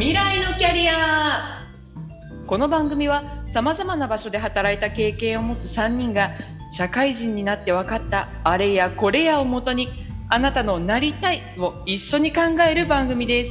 [0.00, 1.60] 未来のキャリア。
[2.46, 6.30] この番組はさまざまな場所で働いた経験を持つ3人が
[6.74, 9.90] 社会人になって分かったあれやこれやをもとに
[10.30, 13.50] あなたのなりたいを一緒に考える番組です。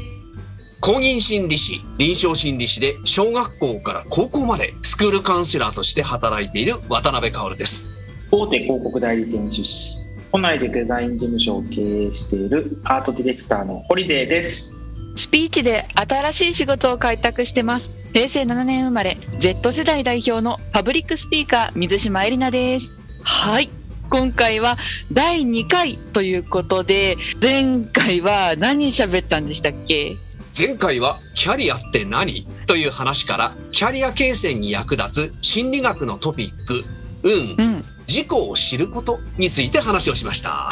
[0.81, 7.91] 公認心理師、臨床心理師で小学校から高校までスクールカウンセラーとして働いている渡辺薫です。
[8.31, 14.78] 大手広告代理店出身都内でデザイン事務所を経営しているアートディレクターのホリデーです
[15.19, 17.91] スピーチで新しい仕事を開拓してます。
[18.13, 22.95] 平成7年生まれ Z 世代代表のパブリックスピーカー水島えりなです。
[23.21, 23.69] はい。
[24.09, 24.77] 今回は
[25.11, 30.17] 第2回ということで前回は何喋ったんでしたっけ？
[30.57, 32.47] 前回はキャリアって何？
[32.65, 36.83] という話からキャリア形成に役立つ心理学のトピック、
[37.21, 37.85] 運、うん。
[38.07, 40.71] 自己を知ることについて話をしました。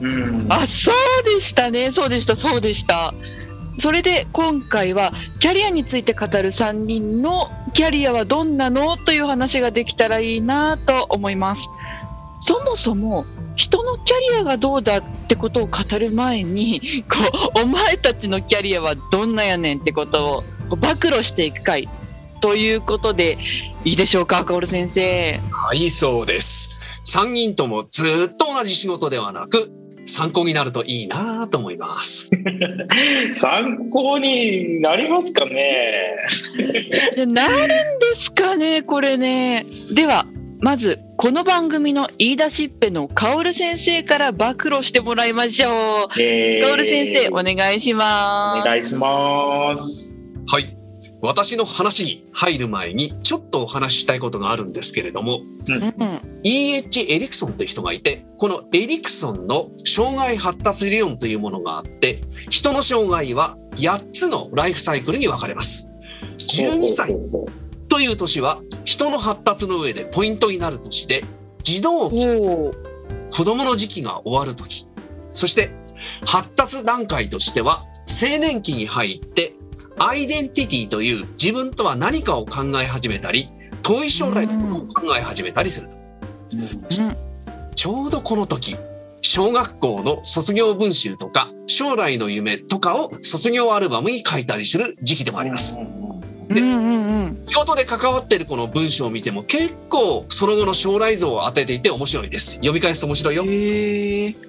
[0.00, 0.46] うん。
[0.48, 1.90] あそうでしたね。
[1.90, 2.36] そうでした。
[2.36, 3.12] そうでした
[3.78, 11.68] それで今回はキャリアについて語る3人のキャリアはどんなのという話ができたらいいなと思います
[12.40, 17.18] そもそも人のキャリアがどうだってことを語る前に こ
[17.56, 21.88] うお前たちのキャリアはどんなやねんってことを暴露していく回
[22.40, 23.38] ということで
[23.84, 26.70] いいでしょうか薫先生はい、そうです。
[27.06, 29.70] 3人ともずっと同じ仕事ではなく、
[30.06, 32.30] 参考になるといいなと思います。
[33.34, 36.16] 参考になりますかね？
[37.26, 37.74] なるんで
[38.16, 39.66] すかねこれね。
[39.94, 40.26] では
[40.60, 46.20] まずこの番組の言い出しっぺのカオル先生から暴露してもらいましょう。
[46.20, 48.68] えカオル先生お願いしおます。
[48.68, 50.16] 願いします。
[50.46, 50.75] はい。
[51.26, 57.00] 私の話に入る前にちょっとお話ししたいことがあるんですけれども、うん E.H.
[57.08, 65.90] エリクソンという人がいて、このエリクソンの障害発達理論というものがあって、人の障害は8つのライフサイクルに分かれます。
[66.38, 67.16] 12歳
[67.88, 71.24] という年は人の発達の上でポイントになる年で、
[71.64, 74.86] 児童期、子供の時期が終わる時、
[75.30, 75.72] そして
[76.24, 79.56] 発達段階としては青年期に入って
[79.98, 83.48] アイデンティティという自分とは何かを考え始めたり、
[83.82, 85.88] 遠い将来のことを考え始めたりする。
[85.88, 87.16] ううんうん
[87.76, 88.76] ちょうどこの時、
[89.20, 95.76] 小学校の卒業文集とか、将来の夢とかを卒業アルバムに書いたりする時期でもあります。
[97.48, 102.52] 仕事で関わっているこの文章を見ても結構その後の将来像を当てていて面白いです。
[102.54, 103.44] 読み返すと面白いよ。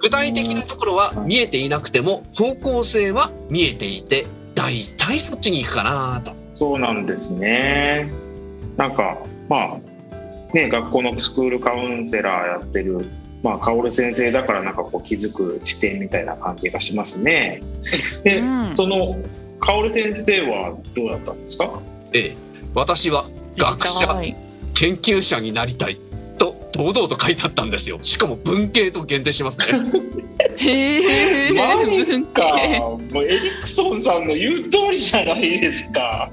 [0.00, 4.26] 具体的なところは見えていなくても方向性は見えていて、
[4.58, 6.32] 大体そっちに行くかなと。
[6.56, 8.10] そうなんですね。
[8.76, 13.08] なんかまあね学校のスクールカウンセラーやってる
[13.40, 17.62] まあ、薫先生だからなんかこう気づく視点みたいな感じがしますね。
[18.24, 18.74] で、うん。
[18.74, 19.16] その
[19.60, 21.80] 薫先生はどうだったんですか？
[22.12, 22.36] ええ、
[22.74, 23.26] 私は
[23.56, 24.34] 学者はい
[24.74, 25.94] 研究者になりたい。
[25.96, 26.07] と
[26.78, 27.98] 堂々と書いてあったんですよ。
[28.02, 29.66] しかも文系と限定しますね。
[30.56, 32.42] へえマジですか？
[33.12, 36.30] もうエリクソンさんの言う通りじゃないですか。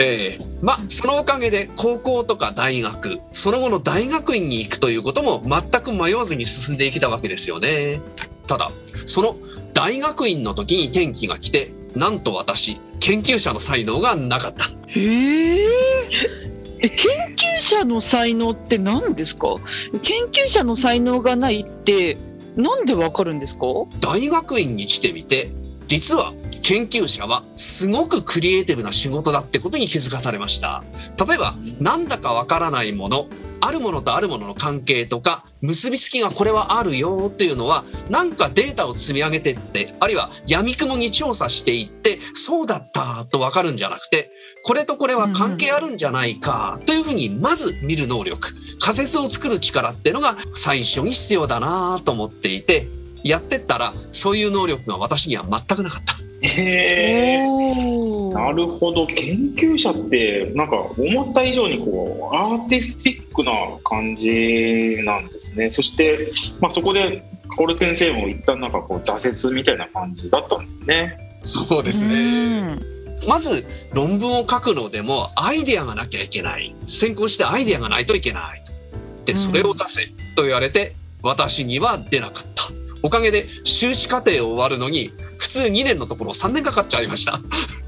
[0.00, 8.00] ええまあそのおかげで高校とか大学その後の大学院に行くということも全く迷わずに進んできたわけですよね。
[8.46, 8.70] ただ
[9.04, 9.36] その
[9.74, 14.70] 大学院の時に転機が来てなんと私研究者の才能がなかった。
[14.88, 15.68] へえ
[16.82, 19.56] え研究者の才能って何ですか？
[20.02, 22.16] 研究者の才能がないって
[22.56, 23.66] なんでわかるんですか？
[24.00, 25.52] 大学院に来てみて。
[25.86, 30.82] 実は研究者はすごくクリエイティブな仕事だってことに気づかされました
[31.26, 33.26] 例えばなんだかわからないもの
[33.60, 44.30] あるものとあるものの関係とか結びつきがこれはあるよっていうのはなんかデータを積み上げてってあるいは闇雲に調査していってそうだったとわかるんじゃなくて
[44.64, 48.48] これとこれは関係あるんじゃないかというふうにまず見る能力
[48.80, 52.88] 仮説を作る力っていうのが最初に必要だなと思っていて
[53.22, 56.29] やってったらそういう能力が私には全くなかった。
[56.42, 57.50] へえ。
[58.32, 63.52] なるほど研究者ってなんか思った以上にこうアーティスティックな
[63.84, 67.22] 感じなんですねそして、まあ、そこで
[67.56, 71.40] 薫先生も一旦なんかこう挫折みたいな感じだったんですね。
[71.42, 72.78] そうですね。
[73.26, 76.74] まず論文を書くのでもアイデアがなきゃいけない。
[76.86, 78.62] 先行してアイデアがないといけない。
[79.26, 80.06] で、それを出せ
[80.36, 82.79] と言われて私には出なかった。
[83.02, 87.40] おかげで修士課程を終わるのに普通2年のところ3年かかっちゃいました。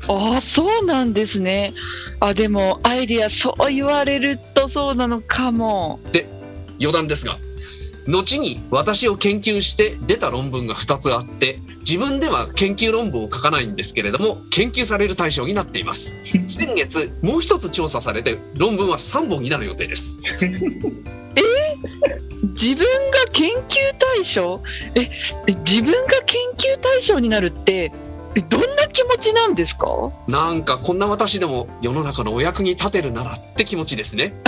[0.09, 1.75] ああそうなんですね。
[2.21, 6.01] あでもアイディアそう言われるとそうなのかも。
[6.81, 7.39] 余談ですが
[8.09, 16.17] 後に私を研究して出た論文が2つあって自分では研究論文を書かないんですけれども研究される対象になっています。
[16.47, 20.21] 先月もう一つ調査されて論文は3本になる予定です
[22.63, 24.61] 自分が研究対象？
[24.95, 25.11] え
[25.49, 27.91] え自分が研究対象になるって
[28.37, 30.13] えどんな気持ちなんですか？
[30.29, 34.33] なんかこんな私でも世の中のお役に立てるならって気持ちですね。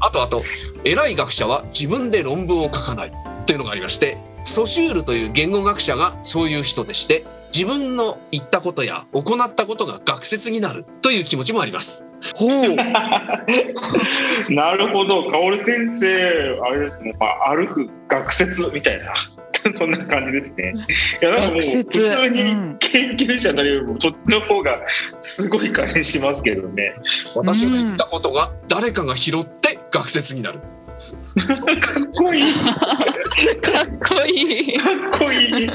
[0.00, 0.42] あとあと
[0.84, 3.12] 偉い学者は自分で論文を書かない
[3.46, 12.10] というのがありましてソシュールという言語学者がそういう人でして自分の言ったことや行ったことが学説になるという気持ちもあります。
[12.34, 12.74] ほう。
[14.52, 19.14] なるほど、薫先生、あれですね、まあ、歩く学説みたいな、
[19.78, 20.74] そんな感じですね。
[21.22, 22.76] いや、なんかもう、普通にうん。
[22.80, 24.80] 研究者になるよりも、そっちの方が
[25.20, 26.96] すごい感じしますけどね。
[27.36, 30.58] 私が言ったことが誰かが拾って学説になる。
[31.80, 33.86] かっこいい、かかっ
[34.18, 34.76] こいい。
[34.76, 34.80] っ
[35.18, 35.70] こいい。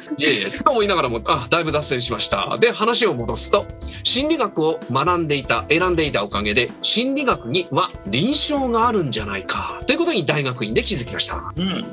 [0.18, 2.58] いえいえと思いながらもあだいぶ脱線しました。
[2.60, 3.66] で話を戻すと
[4.04, 9.80] 心理学を学んでいた選んでいたおかげで心理学には臨床があるんじゃないか。
[9.86, 11.52] ということに大学院で気づきました。
[11.56, 11.84] うん、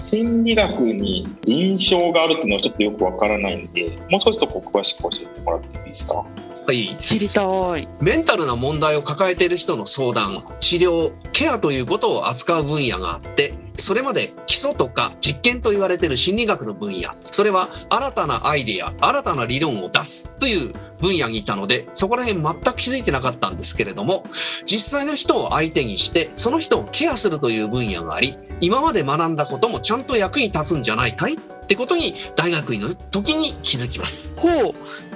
[0.00, 6.24] 心理学に臨床があるっていうのはちょっとよくわからないんで、もう少しこう詳しく教えてもらっていいですか？
[6.66, 6.96] はい。
[6.98, 7.42] 知りた
[7.78, 7.88] い。
[8.00, 24.24] メンタルな問題を抱えている人の相談治療ケアということを扱う分野があってそれまで基礎とか実験と言われている心理学の分野それは新たなアイデア新たな理論を出すという分野にいたのでそこら辺全く気づいてなかったんですけれども
[24.64, 31.36] 実際の人を相手にしてその人をケアするという分野があり今まで学んだこともちゃんと役に立つんじゃないかいっ
[31.66, 34.38] てことに大学院の時に気づきます。
[34.38, 34.74] ほう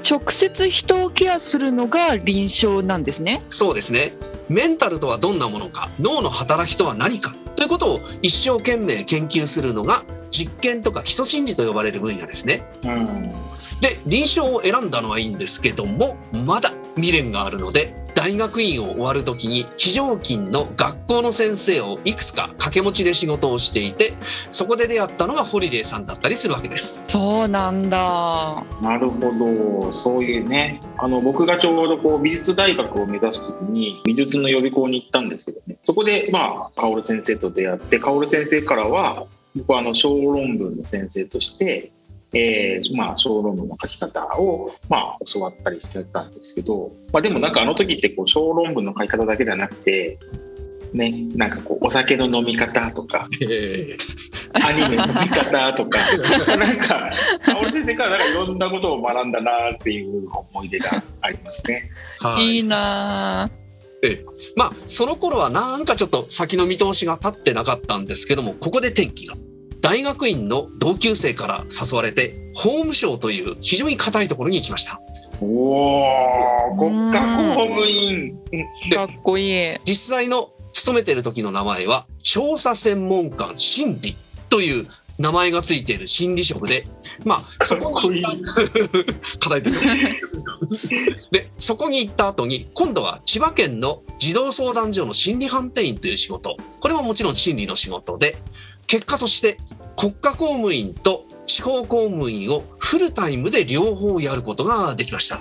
[0.08, 4.14] 直接人をケアするのが臨床なんですねそうですね。
[4.48, 12.62] メンタルとはどんなものか、脳の働きとは何かということを一生懸命研究するのが実験とか基礎心理と呼ばれる分野ですね。
[12.84, 13.28] うん、
[13.80, 24.14] で、臨床を選んだのはいいんですけども、まだ未練があるので、大学院を終わる時に非常勤の学校の先生をいくつか掛け持ちで仕事をしていて、
[24.50, 27.04] そこで出会ったのがホリデーさんだったりするわけです。
[27.06, 28.64] そうなんだ。
[28.82, 29.32] なるほ
[29.82, 41.92] ど、そういうね、あの僕がちょうどこう美術大学を目指すときに美術の予備校に行ったんですけどね、そこでまあ薫先生と出会って、薫先生からは僕はあの小論文の先生として、
[42.32, 50.18] えーまあ小論文の書き方をまあ教わったりしてたんですけど、まあでもなんかあの時ってこう小論文の書き方だけじゃなくて。
[50.92, 53.96] ね、なんかこうお酒の飲み方とかえ
[54.64, 56.00] アニメの見方とか、
[56.56, 57.12] なんか、
[57.60, 61.88] 俺先生からなんかいろんなことを学んだなっていう思い出がありますね。
[62.18, 63.50] はいいいなあ
[64.56, 69.34] まあその頃はなんかちょっと先の見通しが立ってなかったんですけどもここで転機が
[69.80, 75.00] 大学院の同級生から誘われて法務省という非常に硬いところに行きました。
[75.40, 78.38] おお、国家公務員。
[78.92, 84.16] かっこいい実際の勤めている時の名前は調査専門官心理
[84.48, 84.86] という
[85.18, 86.86] 名前がついている心理職で
[87.24, 89.80] まあそこに行った課題でしょ
[91.30, 96.56] でそこに行った後に今度は千葉県の児童相談所の心理判定員という仕事。
[96.80, 98.38] これももちろん心理の仕事で
[98.90, 99.56] 結果として
[99.96, 105.40] 国家公務員と地方公務員をフルタイムで両方やることができました。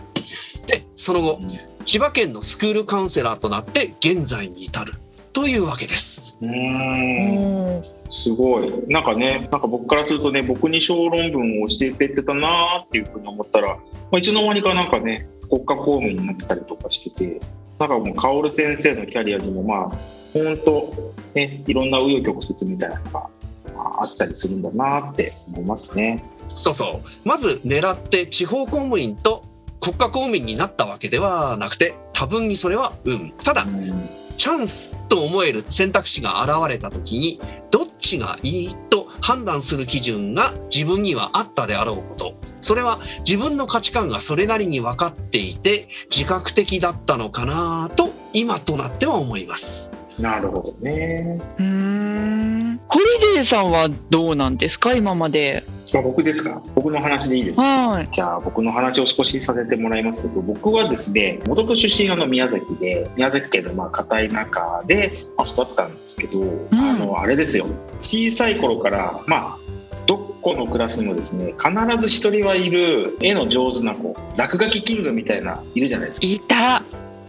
[0.67, 1.39] でその後
[1.83, 4.93] 千葉県のスクールカウンセラーとなって現在に至る
[5.33, 6.37] というわけです。
[6.39, 8.71] うーん、うんすごい。
[8.87, 13.81] なんかね、なんか僕からするとね、僕に小論文を教えてってたなーっていうふうに思ったら、ま
[14.13, 17.39] あ、いつの間にかなんかね、国家公務員になってたりとかしてて、
[17.79, 23.29] なんかもう薫先生のキャリアにもまあ、本当ね、いろんな紆余曲折みたいなのがま
[23.75, 26.23] あったりするんだなって思いますね。
[26.55, 29.43] そうそうまず狙って地方公務員と
[29.79, 49.98] 国家公務員になったわけではなくて多分にそれは運ただうんチャンスと思える選択肢が現れた時にどっちがいいと判断する基準が自分にはあったであろうことそれは自分の価値観がそれなりに分かっていて自覚的だったのかなと今となっては思います。
[50.19, 51.39] なるほどね。
[51.57, 52.79] うーん。
[52.87, 54.93] ホリデーさんはどうなんですか？
[54.93, 55.63] 今まで。
[55.93, 56.61] まあ、僕ですか？
[56.75, 57.87] 僕の話でいいですか？
[57.89, 58.09] はい。
[58.11, 67.65] じゃあ僕の話を少しさせてもらいますけど僕はですね元々出身があの宮崎で宮崎県のまあ片田舎でまあ育ったんですけど、あのあれですよ。
[68.01, 69.57] 小さい頃からまあ
[70.05, 76.27] どこのクラスにもですね必ず一人はいる絵の上手な子落書きキングみたいないるじゃないですか。
[76.27, 76.83] いた。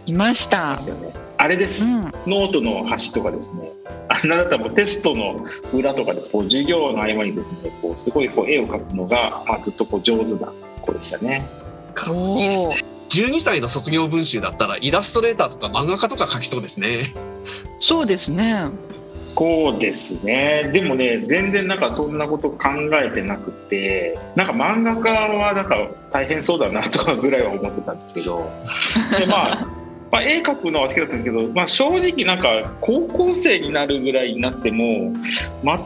[0.05, 0.75] いました。
[0.75, 1.13] ですよね。
[1.41, 3.71] あれです、うん、ノートの端とかですね。
[4.09, 5.43] あんなだったらもうテストの
[5.73, 6.31] 裏とかです。
[6.31, 11.49] こう授業の合間にですねこうすごいこう絵を描くのが、まあ、ずっとこう上手な子でしたね。
[12.07, 12.69] おいいですー。
[12.69, 17.11] ね12歳の卒業文集だったらイラストレーターとか漫画家とか描きそうですね。
[17.79, 18.67] そうですね。
[19.25, 20.69] そうですね。
[20.71, 22.69] でもね全然なんかそんなこと考
[23.03, 28.47] えてなくてなんか漫画家はなんか大変そうだなとかぐらいは思ってたんですけど。
[29.17, 29.80] で、まあ、
[30.11, 35.13] まあ絵描くのは好きだったんですけど、まあ、正直なんか高校生になるぐらいになっても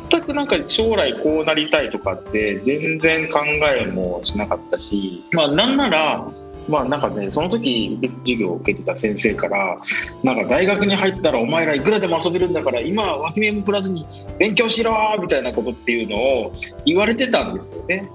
[0.09, 3.39] 全くなんか将来こうなりたいとかって全然考
[3.77, 6.27] えもしなかったし、まあ、なんなら
[6.67, 9.77] まあなんかねその時授業を受けてた先生から
[10.23, 14.05] なんか大学に入ったらお前らいくらでも遊べるんだから今は脇目も振らずに
[14.39, 16.53] 勉強しろみたいなことっていうのを
[16.85, 18.09] 言われてたんですよね。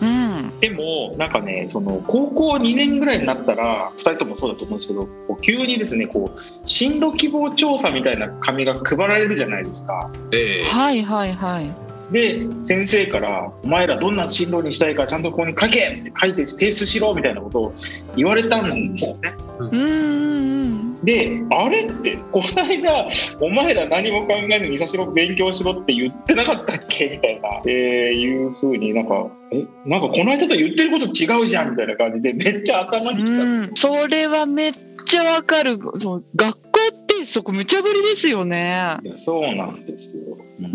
[0.00, 0.60] うん。
[0.60, 10.10] でもなんかねその高校2年ぐらいになったら2人ともそうだと思うんですけどこう急にですねこう進路希望調査みたいな紙が配られるじゃないですか。
[10.32, 11.70] ええはいはいはい。
[12.12, 17.74] で先生から「お前らどんな進路にしたいかちゃんとここに書け!」って書いて提出しろみたいなことを
[18.16, 19.34] 言われたんですよね。
[19.58, 20.89] うんうんうん。
[21.02, 23.08] であれってこの間
[23.40, 34.72] お前ら何も考えずにさしろ勉強しろって言ってなかったっけみたいな、えーいうふうになんかえなんかこの間と言ってること違うじゃんみたいな感じでめっちゃ頭にきた、うん、それはめっ
[35.06, 35.78] ちゃわかる。
[35.96, 38.98] そう学校ってそこ無茶ぶりですよね。
[39.02, 40.36] いやそうなんですよ。
[40.60, 40.68] うんう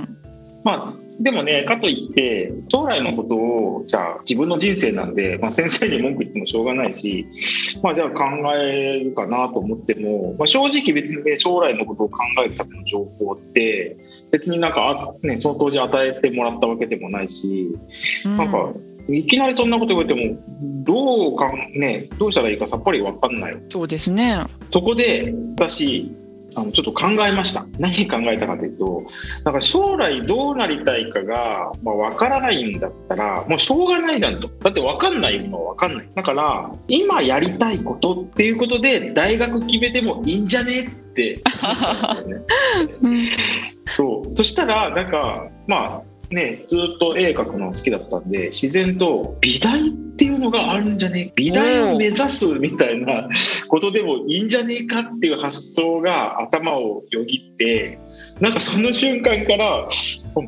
[0.00, 0.18] ん。
[0.64, 7.26] まあでもねかといって将来のことをじゃあ自分の人生なんで、まあ、先生に文句言ってもしょうがないし、
[7.82, 8.24] まあ、じゃあ考
[8.54, 13.98] えるかなと思っても、まあ、正直別にね将来のことを考えるための情報って
[14.30, 17.68] 別になんか、あね、その当時与えてもらったわけでもないし
[18.24, 18.72] なんか
[19.08, 20.38] いきなりそんなこと言われても
[20.84, 24.44] どうかん、ね、どうしたらいいかさっぱり分かんないそうですね。
[24.72, 26.10] そこで私
[26.54, 27.64] あのちょっと考えました。
[27.78, 29.06] 何考えたかというと
[29.44, 34.48] なんか将来どうなりたいかが、まあ、分からないんだったらもうしょうがないじゃんと。
[34.48, 36.08] だって分かんないものは分かんない。
[36.14, 42.44] だから今やりたいことっていうことで大学決めてもいいんじゃねって思ったんですよね。
[43.02, 43.28] う ん
[43.96, 44.36] そう。
[44.36, 53.28] そしたらなんかまあねずっと絵描くの好きだったんで自然と美大っていうのがあるんじゃね美大を目指すみたいな
[53.68, 57.98] ことでもいいんじゃねえかっていう発想が頭をよぎって
[58.38, 59.88] なんかその瞬間から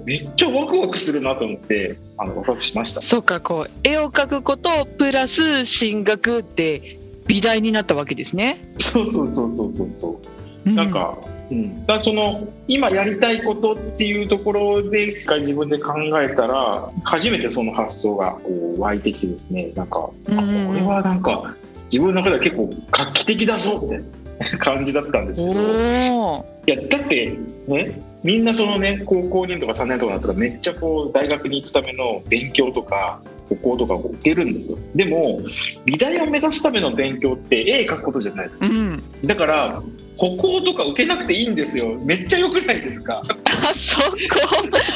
[0.05, 3.01] めっちゃワクワクするなと思ってあのワクワクしました。
[3.01, 8.73] そうかこう絵を描くことプラス進学って美大になったわけですね。
[8.77, 10.21] そうそうそうそうそうそ
[10.67, 11.19] ううなんか、
[11.51, 19.71] うん、だからその今やりたいことっていうところで一回自分で考えたら初めてその発想がこう湧いてきてですね。
[19.75, 21.55] なんか、あこうんれはなんか
[21.87, 26.47] 自分の中では結構画期的だぞみたいな感じだったんですけど。
[26.67, 26.71] い。
[26.71, 33.21] やだってねみんなそのね高校2年とか3年とかだったらめっちゃこう大学に行くための勉強とか
[33.55, 34.79] 歩行とかを受けるんですよ。
[34.95, 35.41] でも
[35.85, 38.67] 美大を目指すための勉強って絵描くことじゃないですか。
[38.67, 39.03] うん。
[39.25, 39.83] だから
[40.17, 41.99] 歩行とか受けなくていいんですよ。
[42.05, 43.23] めっちゃ良くないですか？
[43.27, 44.17] あそこ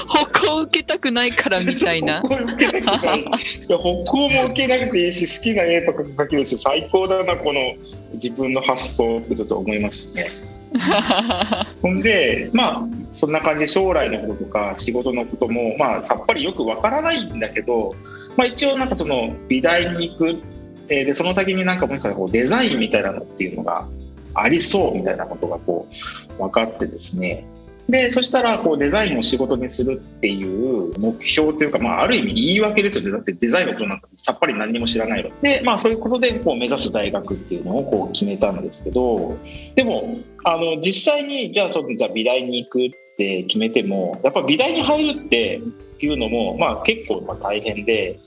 [0.09, 2.21] 歩行受けたくないからみたいな。
[2.29, 2.29] 歩。
[2.37, 3.23] 行受けなくていい。
[3.23, 7.61] いや歩行も受けなくていいし好きな絵とか描けるし最高だなこの
[8.15, 10.29] 自分の発想ってちょっと思いましたね。
[11.81, 12.83] ほんでまあ
[13.13, 17.95] そんな感じで将来のこととか仕事のこともまあさっぱりよくわからないんだけど、
[18.37, 20.43] まあ、一応なんかその美大に行く。
[20.89, 23.89] えーでその先になんかもう一回こうデザインみたいなのっていうのが
[24.35, 25.89] ありそうみたいなことがこ
[26.39, 27.45] う分かってですね。
[27.89, 33.13] でそしたらこうデザインを仕事にするっていう目標というか、まあ、ある意味言い訳ですよね。
[33.13, 35.31] だってデザインのことなんかさっぱり何にも知らないの。
[35.41, 39.37] で、まあ、そういうことでこう目指す大学っていうのをこう決めたんですけど
[39.77, 45.61] でもあの実際にじゃあそのじゃあ美大に行くって決めてもやっぱ美大に入るって
[46.05, 48.19] いうのも、まあ、結構まあ大変で、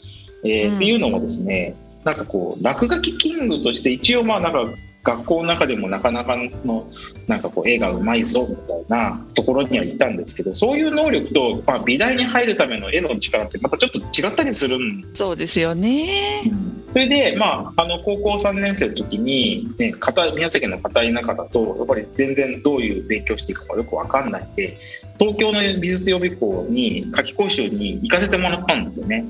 [0.44, 0.76] えーうん。
[0.78, 4.66] っていうのもですねなんかこう落書きキングとして一応まあなんか
[5.04, 6.88] 学校の中でもなかなかの
[7.28, 16.44] なんかこう絵がうまいぞみたいなところにはいたんですけどそういう能力と、まあ、美大に入るための絵の力ってまたちょっと違ったりするんそうですよね。
[16.92, 24.76] それで、まあ、あの高校3年生の時に、ね、片宮崎の片田舎だとやっぱり全然どういう勉強していくかよく分かんないんで
[25.20, 29.26] 東京の美術予備校に夏季講習に行かせてもらったんですよね。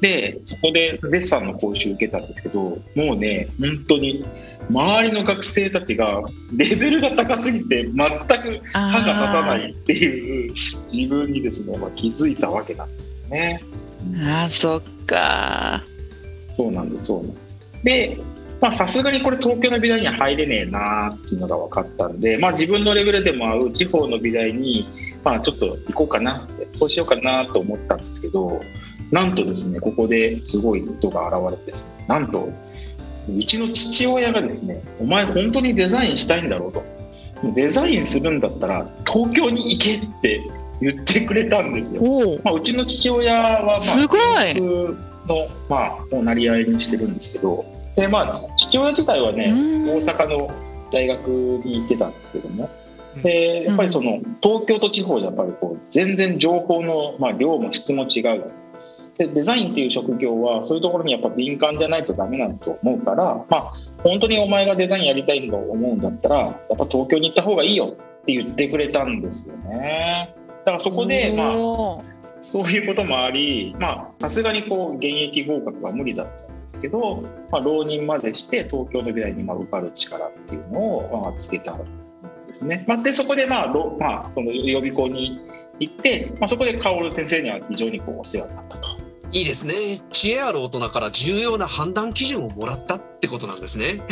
[0.00, 4.24] でそこでデッサンの講習受けたんですけどもうね本当に
[4.70, 6.22] 周りの学生たちが
[6.56, 10.54] レベルが高すぎて全く歯が立たないっていう
[10.92, 13.62] 自分にですね、まあ、気づいたわけなんですね。
[14.22, 15.82] あそっか。
[16.56, 17.60] そうなんです、そうなんです。
[17.84, 18.18] で、
[18.60, 24.86] まあさすがにこれ東京の美大には入れねえなっていうのが分かったんで、まあ、自分のレベルでも合う地方の美大に、
[25.24, 28.60] まあ、ちょっと行こうかなってそうしようかなと思ったんですけど
[29.10, 32.52] なんとですねここですごい人が現れてですねなんと
[33.28, 36.82] うちの父親がですねお前本当にデザインしたいんだろうと。
[37.54, 40.42] デザインするんだったら東京に行けって
[40.80, 42.02] 言ってくれたんですよ。
[42.44, 44.20] まあ、うちの父親は、まあ、すごい。
[45.26, 47.64] の、まあ、おなり合いにしてるんですけど。
[47.96, 50.50] で、まあ、父親自体はね大阪の
[50.90, 52.70] 大学に行ってたんですけども。
[53.22, 58.52] でやっぱりその東京と地方じゃやっぱりこう全然情報の、まあ、量も質も違う
[59.20, 63.72] でデザインっていう職業はそういうところにやっぱ敏感じゃないとダメなんだと思うから、まあ、
[64.02, 70.34] 本当にお前がデザインやりたいんだと思うんだったらやっぱ東京に行った方がいいよって言ってくれたんですよね。
[70.60, 71.54] だからそこで、まあ、
[72.40, 73.76] そういうこともあり
[74.20, 81.78] さすがにこう現役合格は無理だったんですけど、まあ、浪人までして東京の未来にま受かる力っていうのを、まあ、つけたん
[82.46, 82.86] ですね。
[82.88, 83.66] まあ、でそこで、まあ
[83.98, 85.40] まあ、この予備校に
[85.78, 88.99] 行って、まあ、そこで薫先生には非常にこうお世話になったと。
[89.32, 89.98] いいですね。
[90.10, 94.02] 知恵ある大人から重要な判断基準をもらったってことなんですね。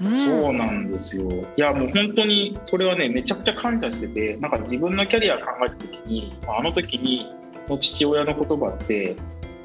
[0.00, 1.30] うん、そうなんですよ。
[1.30, 7.32] いやもう本当にそれはねめちゃくちゃ感謝してて、なんか自分のキャリア考えた時に、あの時に
[7.68, 9.14] の父親の言葉って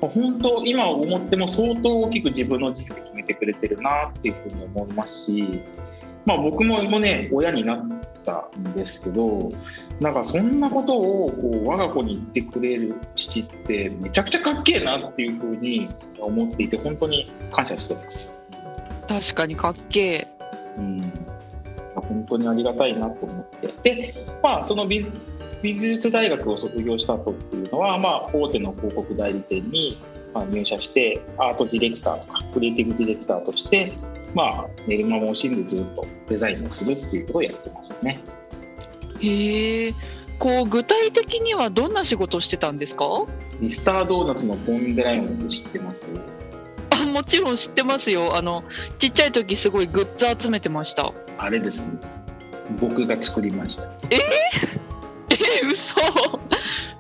[0.02, 5.62] 本当今思っても相当大きく自分の人生決めてくれてるなっていうふうに思いますし、
[6.26, 7.80] まあ僕もね親になっ
[8.24, 9.50] たんですけど、
[10.00, 18.40] なんかそんなことをこう我が子に言ってくれる父ってめちゃくちゃかっけえなっていうふうに思っていて本当に感謝してます。
[19.08, 20.28] 確かにかっけえ。
[20.78, 21.14] うん、
[21.96, 25.06] 本当にありがたいなと思ってで、まあ、その美
[25.62, 30.00] 美術大学を卒業した後っていうのは、まあ、大手の広告代理店に
[30.34, 33.94] 入社してアートディレクターとかクリエイティブディレクターとして、
[34.34, 38.20] まあ、寝る間も惜しんでずっとデザインをするっていうことをやってましたね。
[39.22, 39.94] へえ
[40.38, 43.06] こう具体的にはどんな仕事をしてたんですか？
[43.60, 46.06] ミスタードーナツのポンデライオンって知ってます？
[46.92, 48.38] あもちろん知ってますよ。
[48.38, 48.64] あの
[49.00, 51.12] ちっちゃい時すごいグッズ集めてました。
[51.38, 52.00] あれですね。
[52.80, 53.84] 僕が作りました。
[54.10, 54.20] えー、
[55.32, 55.96] えー、嘘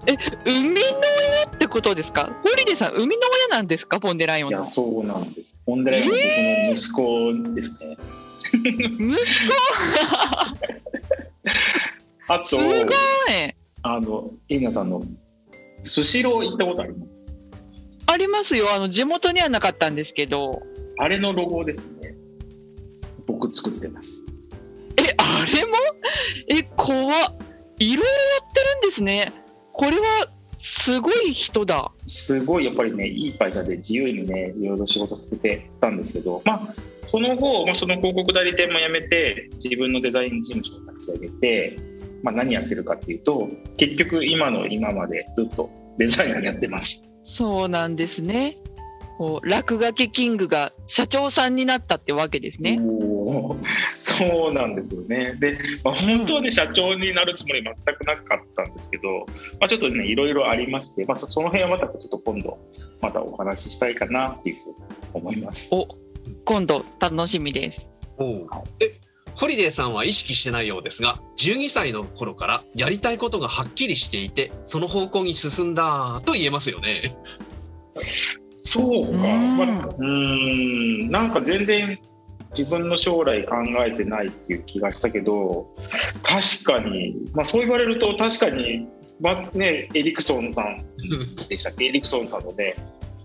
[0.09, 2.25] え生みの親ってことですか？
[2.43, 3.99] ホリデさん生みの親なんですか？
[3.99, 5.61] ポンデライオンいやそうなんです。
[5.65, 7.97] ポンデライオン僕の息子ですね、
[8.53, 9.23] えー、息子？
[12.33, 12.65] あとすごい。
[13.81, 15.01] あのエリナさんの
[15.83, 17.11] スシロー行ったことあります？
[18.07, 18.73] ありますよ。
[18.73, 20.61] あの地元にはなかったんですけど。
[20.97, 22.13] あれのロゴですね。
[23.25, 24.15] 僕作ってます。
[24.97, 25.71] えあれも？
[26.47, 28.07] え怖いろいろや
[28.43, 29.31] ってるんですね
[29.79, 31.89] これはすごい人だ。
[32.05, 36.73] すごいやっぱりねいい会社で自由にねいろいろ仕事させてたんですけどまあ
[37.07, 41.79] その後、まあ、その広告代理店も辞めて自分のデザイン事務所を立ち上げて、
[42.23, 47.13] まあ、何やってるかっていうと結局今の今までずっとデザインやってます。
[47.23, 48.57] そうなんですね
[49.19, 52.79] こう落書きキングが社長さんになったってわけですね。
[53.99, 55.35] そうなんですよね。
[55.37, 59.25] で、まあ、本当はね、社長になるつもり全くなかったんですけど、
[59.59, 62.57] まあ、ちょっとね、いろいろありまして、まあ、その辺はまたちょっと今度、
[63.01, 64.75] またお話ししたいかなっていうふうに
[65.13, 65.67] 思います。
[65.69, 65.85] お
[66.45, 67.91] 今度、楽しみです。
[68.17, 68.47] お
[68.79, 69.01] え
[69.35, 77.15] ホリデーさんは意識してないようですが12歳の頃からやりたいことがはっきりしていてその方向に進んだと言えますよね。
[78.71, 81.09] そうか、まあ、うん。
[81.09, 81.97] なんか全然
[82.57, 83.55] 自分の将来考
[83.85, 85.73] えてないっていう気がしたけど
[86.23, 88.87] 確かに、まあ、そう言われると確かに、
[89.19, 90.77] まあね、エリクソンさん
[91.47, 91.85] でしたっけ？
[91.85, 92.75] エリクソンさんのね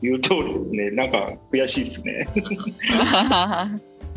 [0.02, 0.90] 言う通りですね。
[0.90, 2.28] なんか悔しいですね。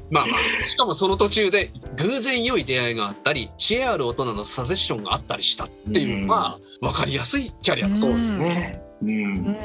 [0.09, 8.81] ま あまあ、しかもその途中で偶然良い出会いがあったり知恵ある大人のサジェッションがあったりしたっていうのが分かりやすいキャリアそうですね。
[9.01, 9.57] うん、うん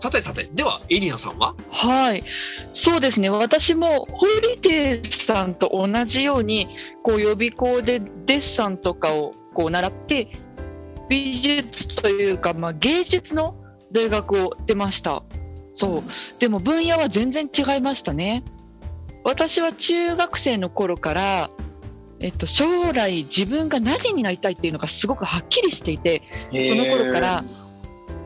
[0.00, 1.54] さてさて、ではエリナさんは？
[1.70, 2.24] はい、
[2.72, 3.28] そうですね。
[3.28, 6.68] 私もホリデーさんと同じように、
[7.02, 10.28] こう予備校でデッサンとかをこう習って、
[11.10, 13.56] 美術というか、まあ、芸術の
[13.92, 15.22] 大学を出ました。
[15.74, 16.02] そう。
[16.38, 18.42] でも分野は全然違いましたね。
[19.22, 21.50] 私は中学生の頃から、
[22.20, 27.44] えっと、将来自分が何になりたいっていうのがすごくはっきりしていて、その頃から、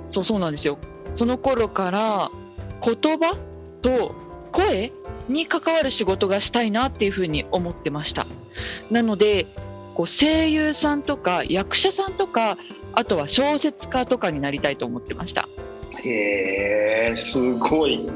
[0.08, 0.78] そうそうなんですよ。
[1.14, 2.30] その頃から
[2.82, 3.36] 言葉
[3.82, 4.14] と
[4.52, 4.92] 声
[5.28, 8.26] に関わる仕事がしたいなっていうふうに思ってました
[8.90, 9.46] なので
[9.94, 12.58] こう声優さんとか役者さんとか
[12.92, 15.48] あとは小説家とかになりたいと思ってました
[16.02, 18.06] へえすごい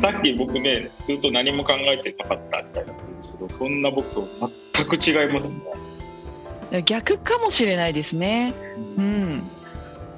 [0.00, 4.28] さっき僕ねずっと何も考えてなかったみたいなんですけどそんな僕と
[4.74, 8.52] 全く違いますね逆かもしれないですね。
[8.98, 9.42] うん。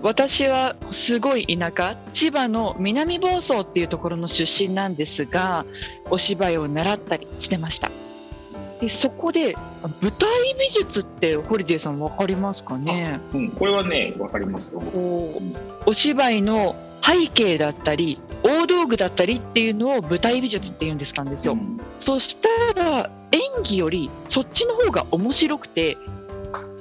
[0.02, 5.66] 私はすごい田舎千葉の南房総っていうところの出身なんですが
[6.08, 7.90] お芝居を習ったりしてました。
[8.80, 9.56] でそこで
[10.00, 13.18] 舞台美術ってホリデーさん分かりますかね？
[13.34, 14.80] うん、これはねわかりますよ。
[14.80, 15.42] こ
[15.84, 21.80] うお芝居の背景だったり大道具だったりっていうのを舞台美術っていうんですかんですよ、うん。
[21.98, 25.96] そしたら演技よりそっちの方が面白くて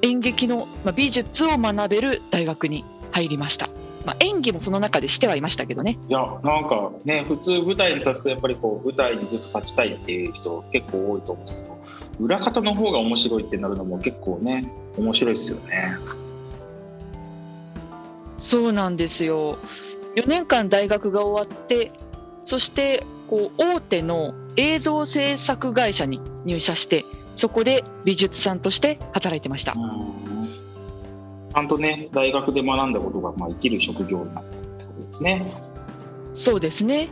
[0.03, 2.86] 演劇のまあ美術を学べる大学に
[3.17, 3.69] 入りました、
[4.06, 5.97] まあ、演技もその中でしてはいましたけどね。
[6.08, 11.77] いやなんかね普通舞台に立つとやっぱりこう舞台にずっと立ちたいっていう人結構多いと思うんですけど
[12.19, 15.97] 裏方の方が面白いってなるのも結構ね面白いですよね。
[18.38, 19.58] そうなんですよ。
[20.15, 21.91] 4年間大学が終わって
[22.45, 27.03] そしてこう大手の映像制作会社に入社して
[27.36, 29.73] そこで美術さんとして働いてました。
[29.73, 35.51] ちゃんとね大学で学んだことがまあ生きる職業になったってことですね。
[36.33, 37.09] そうですね。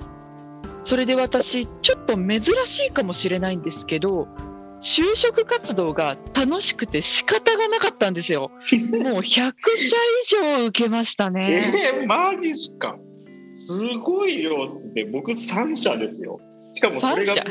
[0.84, 4.27] それで私ちょっと珍しいかもしれないんですけど
[4.81, 8.51] 就職活動が楽しくて仕方がなかったんですよ。
[8.91, 9.53] もう100社以
[10.60, 11.60] 上受けましたね。
[11.95, 12.95] えー、マジっすか？
[13.51, 13.71] す
[14.03, 15.05] ごい量っすね。
[15.05, 16.39] 僕3社ですよ。
[16.73, 17.45] しかもそれ3が社？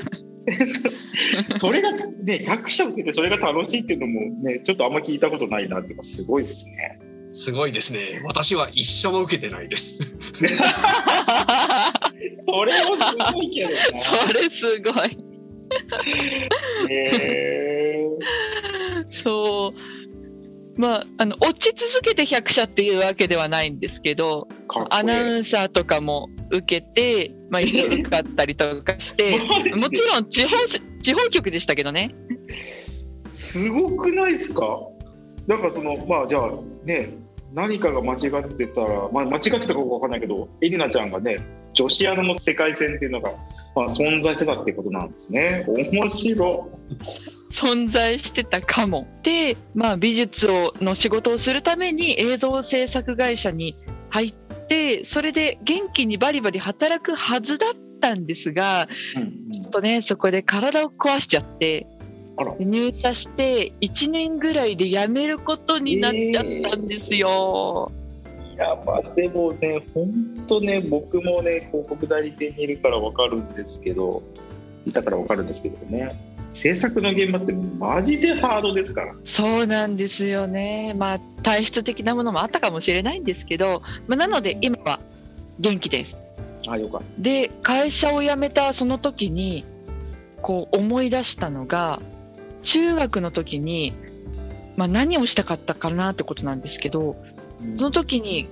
[1.59, 6.99] それがね100社受けてそれが楽しいっていうのもねちょっとあんま聞いたことないなっていうかすごいですね。
[7.33, 8.23] すごいですね。
[8.25, 9.99] 私は一社も受けてないです。
[10.07, 10.07] そ
[12.65, 13.03] れもす
[13.33, 13.77] ごいけどな。
[14.01, 15.19] それすごい。
[16.91, 18.07] え
[19.11, 20.81] そう。
[20.81, 24.49] まああの落ち続けて100社っていうわけではないんですけど
[24.91, 29.39] アナウンサーとかも受けて、まあ、受かったりとかして
[29.79, 32.15] もちろん地方し地方局でしたけどね。
[33.31, 34.79] すごくないですか？
[35.47, 36.51] なんかそのまあじゃあ
[36.85, 37.11] ね
[37.53, 41.37] 何かが間違ってたら、まあ、間違ってたかわかんないけどエリナちゃんがね
[41.73, 43.31] 女子アナの世界線っていうのが、
[43.77, 45.65] まあ、存在してたってことなんですね。
[45.69, 46.69] 面白
[47.51, 49.07] 存在してたかも。
[49.23, 53.77] で、まあ、美術をの仕事をするために映像制作会社に
[54.11, 54.35] 入っ
[54.67, 59.51] てそれで元気にバリバリ働くはずだったんですがい、うん。
[59.53, 61.87] ちょっとねそこで体を壊しちゃって
[62.59, 67.93] 入社して1年ぐらいで辞めることになっちゃったんですよ。
[68.55, 70.13] いやまあでもね本
[70.47, 74.23] 当ね僕もね広告代理店にいるからわかるんですけど
[74.87, 76.15] いたからわかるんですけどね
[76.55, 80.95] 制作の現場ってマジでハードですからそうなんですよね。
[80.97, 85.01] まあ体質的なものもあったかもしれないんですけど、まあ、なので今は
[85.59, 86.17] 元気です。
[86.67, 89.65] あよかっで会社を辞めたその時に
[90.41, 92.01] こう思い出したのが
[92.63, 93.93] 中学の時に、
[94.77, 97.17] まあ、何をしたかったかなってことなんですけど
[97.73, 98.49] たその時に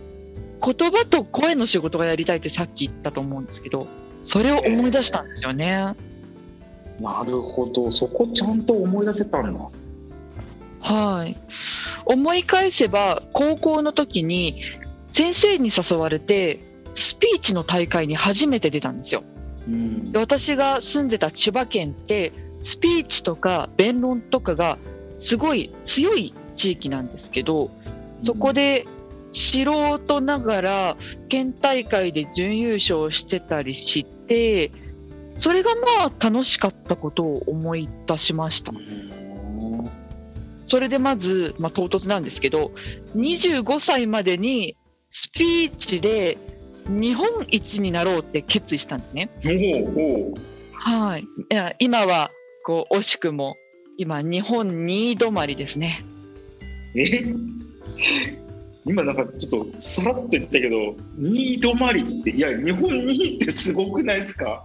[0.62, 3.87] 言葉と声の仕事がやりたいってさっき言ったと思うんですけど
[4.21, 5.95] それを思い出したんですよね。
[7.00, 7.90] なるほど。
[7.90, 9.61] そこちゃんと思い出せたんだ。
[10.81, 11.37] はい。
[12.05, 14.62] 思い返せば高校の時に
[15.09, 16.61] 先生に誘われて
[16.94, 19.22] スピーチの大会に初めて出たんですよ。
[19.68, 20.12] うん。
[20.12, 24.78] で私が住んでた千葉県ってスピーチとか弁論とかが
[25.18, 27.70] すごい強い地域なんですけど
[28.20, 28.87] そこで
[29.33, 29.64] 素
[29.98, 30.96] 人ながら
[31.28, 34.70] 県大会で準優勝してたりして
[35.42, 38.72] それがまあ楽しかったことを思い出しました
[40.66, 42.70] それでまず、まあ、唐突なんですけど
[43.16, 44.76] 25歳までに
[45.11, 46.38] スピーチで
[46.87, 49.31] 日本一になろうって決意したんですね。
[50.74, 51.22] はい。
[51.22, 51.24] い
[51.55, 52.31] や今は
[52.64, 53.57] こう惜しくも
[53.98, 56.05] 今日本2位止まりですね。
[56.94, 57.24] え？
[58.87, 60.76] 今なんかちょっとさらっと言ったけど
[61.18, 64.64] 2位止まりっていや日本2位ってすごくないですか？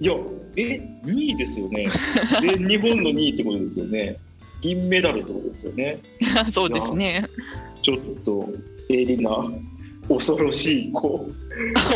[0.00, 0.14] いや
[0.56, 1.88] え2位ですよね
[2.40, 4.16] で日本の2位ってことですよね
[4.60, 6.00] 銀メダルってことですよね
[6.52, 7.24] そうですね。
[7.82, 8.48] ちょっと
[8.90, 9.30] エリナ
[10.08, 11.28] 恐ろしい子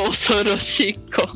[0.06, 1.26] 恐ろしい子。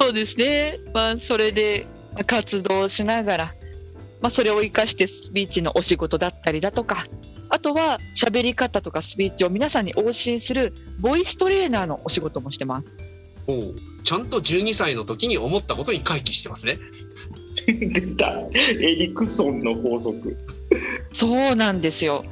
[0.00, 0.78] そうですね。
[0.94, 3.54] まあそれでまあ活動しながら、
[4.20, 7.06] まあそれを生かしてスピーチのお仕事だったりだとか。
[7.52, 12.94] あとは喋り方とかスピーチを皆さんにお教えするボイストレーナーのお仕事もしてます。
[13.48, 13.74] おう
[14.10, 16.78] ちゃんと12歳の時に思ったことに回帰してますね。
[17.68, 20.36] 出たエリクソンの法則
[21.12, 22.24] そうなんですよ。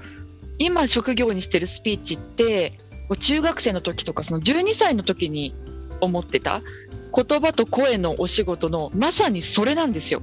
[0.58, 2.80] 今職業にしてるスピーチって
[3.20, 5.54] 中学生の時とかその12歳の時に
[6.00, 6.62] 思ってた
[7.14, 10.20] 言葉と声のお仕事のまさにそれなんですよ。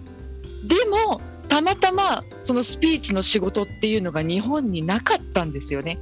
[0.67, 5.99] でもたまたまそのスピーチの仕事っていうのが日本になかったんですよね。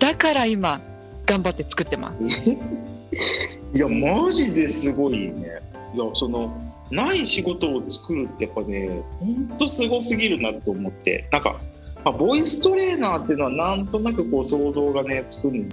[0.00, 0.80] だから今
[1.24, 2.18] 頑張って作ってます。
[3.74, 5.60] いやマジですごいね。
[5.94, 6.52] いやその
[6.90, 11.60] ない仕事を作るってやっぱね本当すごすぎるなと思ってなんか、
[12.04, 15.68] まあ、ボイストレーナーっていうのはなんとなくこう想像がねつくん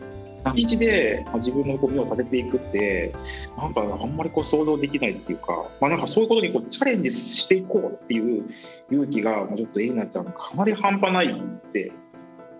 [0.54, 3.14] 日で自分のゴミを立てていくって
[3.58, 8.44] なんかあんまりこう想像できないっていうか,、まあ、なんかそういうことにこうチャレンジしていこうっていう
[8.92, 11.92] 勇気がちょっとエイナちゃんかなり半端ないって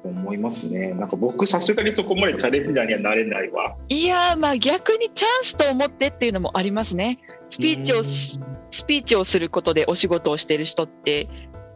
[0.08, 0.94] 思いますね。
[0.94, 3.76] なんか僕さすがにそこまでチャレンジャーにはなれないわ。
[3.90, 7.20] いやまあ逆にチャンスと思ってっていうのもありますね。
[7.48, 8.40] スピーチをス
[8.86, 11.30] ピーチをすることでお仕事をしている人って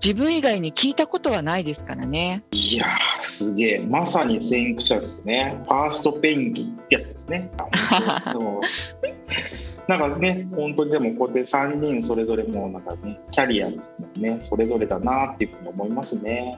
[0.04, 2.44] 自分以外に聞いたことはないですからね。
[2.52, 2.86] いや
[3.22, 3.80] すげえ。
[3.80, 5.62] まさに先駆者ですね。
[5.66, 7.52] ファーストペンギンってやつですね。
[9.88, 14.38] なんかね本当にでもこうやって3人それぞれもなんかねキャリアね。
[14.42, 16.58] それぞれだなっていうふうに思いますね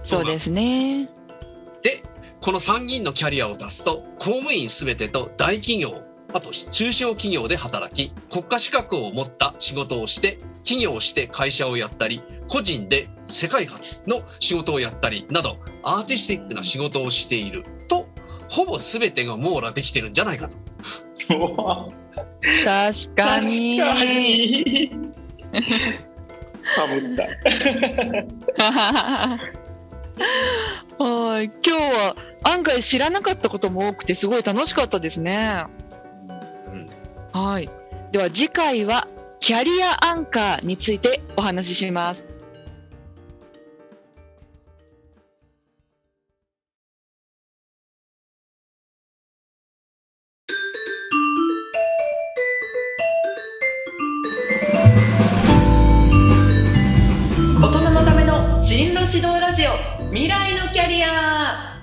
[0.00, 1.08] そうですね
[1.82, 2.02] で
[2.40, 18.06] この3人のキャリアを出すと公務員すべてと大企業あと中小企業で働き国家資格を持った仕事をして企業をして会社をやったり個人で世界初の仕事をやったりなどアーティスティックな仕事をしていると
[18.50, 20.56] ほぼ全てが網羅できてるんじゃないかと。
[21.28, 21.44] 確
[23.14, 23.78] かに。
[23.78, 24.90] 確かに。
[26.74, 27.26] かぶった。
[30.98, 35.64] はい、今日は案外知らなかったことも多くてすごい楽しかったですね。
[36.72, 36.86] うん、
[37.32, 37.70] はい。
[38.12, 39.06] では次回は
[39.40, 42.27] キャリアアンカーについてお話しします。
[60.10, 61.82] 未来のキャリア。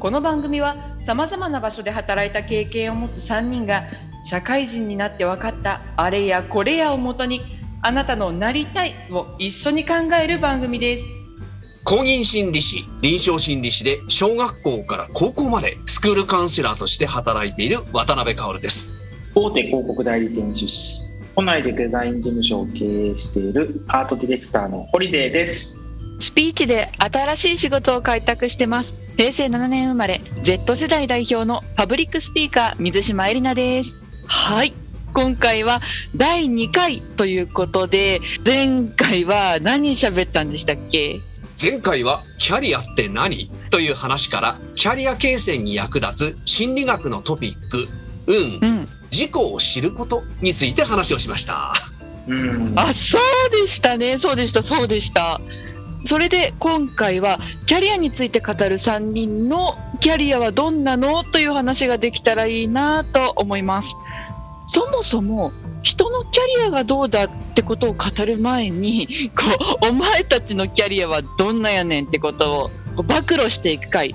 [0.00, 3.84] この番組はさまざまな場所で働いた経験を持つ3人が
[4.28, 7.42] 社会人になって分かったあれやこれやをもとに
[7.82, 11.04] あなたのなりたいを一緒に考える番組です。
[11.84, 18.96] 公認心理師臨床心理師で小学校から高校までスクールカウンセラーとして働いている渡辺薫です。
[19.36, 21.06] 大手広告代理店出身
[21.36, 25.75] 都内でデザイン事務所を経営しているアートディレクターのホリデーです
[26.20, 28.94] スピーチで新しい仕事を開拓してます。
[29.16, 33.98] 平成7年生まれ Z 世代代表のパブリックスピーカー水島えりなです。
[34.26, 34.74] はい。
[35.14, 35.80] 今回は
[36.14, 41.20] 第2回ということで前回は何喋ったんでしたっけ？
[41.60, 43.50] 前回はキャリアって何？
[43.70, 47.88] という話からキャリア形成に役立つ心理学のトピック
[48.26, 48.88] 運うん。
[49.10, 51.72] 自己を知ることについて話をしました。
[52.28, 52.74] うん。
[52.76, 54.18] あそうでしたね。
[54.18, 54.62] そうでした。
[54.62, 55.40] そうでした
[56.06, 63.94] それで今回はキャリアについて語る3人のキャリアはどんなのという話ができたらいいなと思います。
[64.68, 74.14] そもそも人のキャリアがどうだってことを語る前に こうお前たちのキャリアはどんなやねんってことを暴露していく回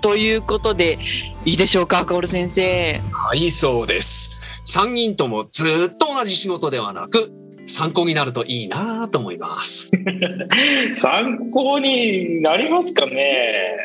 [0.00, 0.98] ということで
[1.44, 3.00] いいでしょうか赤堀先生。
[3.12, 4.30] はいそうです。
[4.66, 7.32] 3人ともずっと同じ仕事ではなく
[7.70, 9.90] 参考になるといいなと思います。
[10.96, 13.76] 参考になりますかね？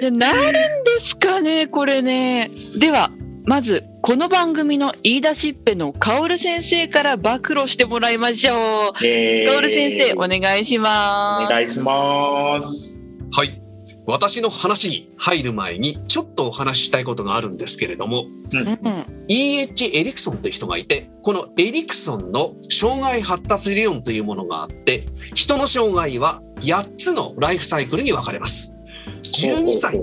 [0.00, 0.56] で なるんで
[1.00, 2.50] すかねこれね。
[2.78, 3.10] では
[3.44, 8.54] まずこの番組の言い出しっぺのカオル先生から暴露してもらいましょ
[9.00, 9.06] う。
[9.06, 9.50] えー。
[9.50, 11.52] カオル先生お願いしおます。
[11.52, 13.00] 願いします。
[13.32, 13.63] はい
[14.06, 19.24] 私の話に入る前にちょっとお話ししたいことがあるんですけれどもうん。
[19.28, 19.90] E.H.
[19.94, 28.74] エリクソンという人がいてこのエリクソンの障害発達理論というものがあって人の障害は8つのライフサイクルに分かれます。
[29.22, 30.00] 12歳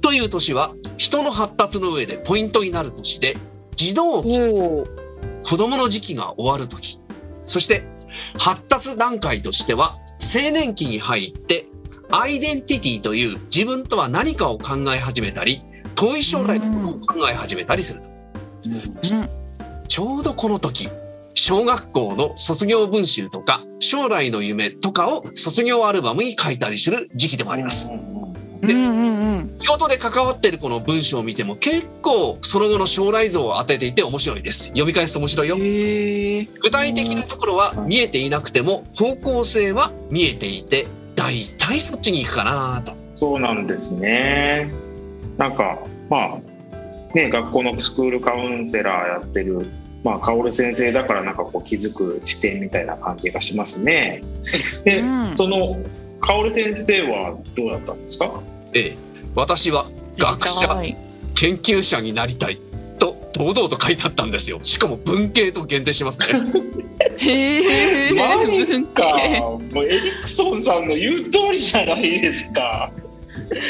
[0.00, 3.36] という年は人の発達の上でポイントになる年で
[3.74, 7.00] 児童期子供の時期が終わる時。
[7.42, 7.84] そして
[8.38, 11.66] 発達段階としては青年期に入って
[12.12, 15.62] アイデンティティという自分とは何かを考え始めたり
[15.94, 18.08] 遠い将来のことを考え始めたりすると
[18.66, 19.30] うんうん
[19.88, 20.88] ちょうどこの時
[21.34, 27.90] 小学校の卒業文集とか将来の夢とかを卒業アルバムに書いたりする時期でもあります。
[28.60, 28.74] で
[29.58, 34.66] 仕事で関わっているこの文章を見ても結構その後の将来像を当てていて面白いです。
[34.68, 35.56] 読み返すと面白いよ。
[35.56, 42.92] 具体的なところは見えていなくても方向性は見えていて大体そっちに行くかなと。
[43.16, 44.70] そうなんですね。
[45.38, 45.78] なんか
[46.10, 46.38] まあ
[47.14, 49.66] ね、学校のスクールカウンセラーやってる、
[50.02, 54.22] まあ、薫先生だからなんかこう気づく視点みたいな感じがしますね。
[54.84, 55.78] で、うんその
[56.20, 58.40] 薫先生はどうだったんですか？
[58.74, 58.96] ええ、
[59.34, 60.96] 私は学者はい
[61.34, 62.58] 研究者になりたい
[63.02, 66.42] と堂々と書いてあったんですよしかも文系と限定しますね
[67.18, 68.14] へえ。
[68.14, 69.02] マジですか？
[69.72, 72.90] もうエリクソンさんの言う通りじゃないですか。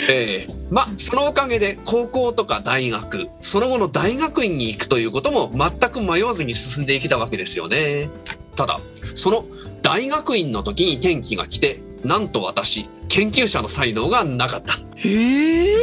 [0.08, 8.08] ええまあそのおかげで高校とか大学その後の大学院に行くということも全く迷わずに進んでいけたわけですよね
[8.56, 8.80] ただ
[9.14, 9.44] その
[9.82, 15.76] 大学院の時に転機が来てなんと私研究者の才能がなかったへえ。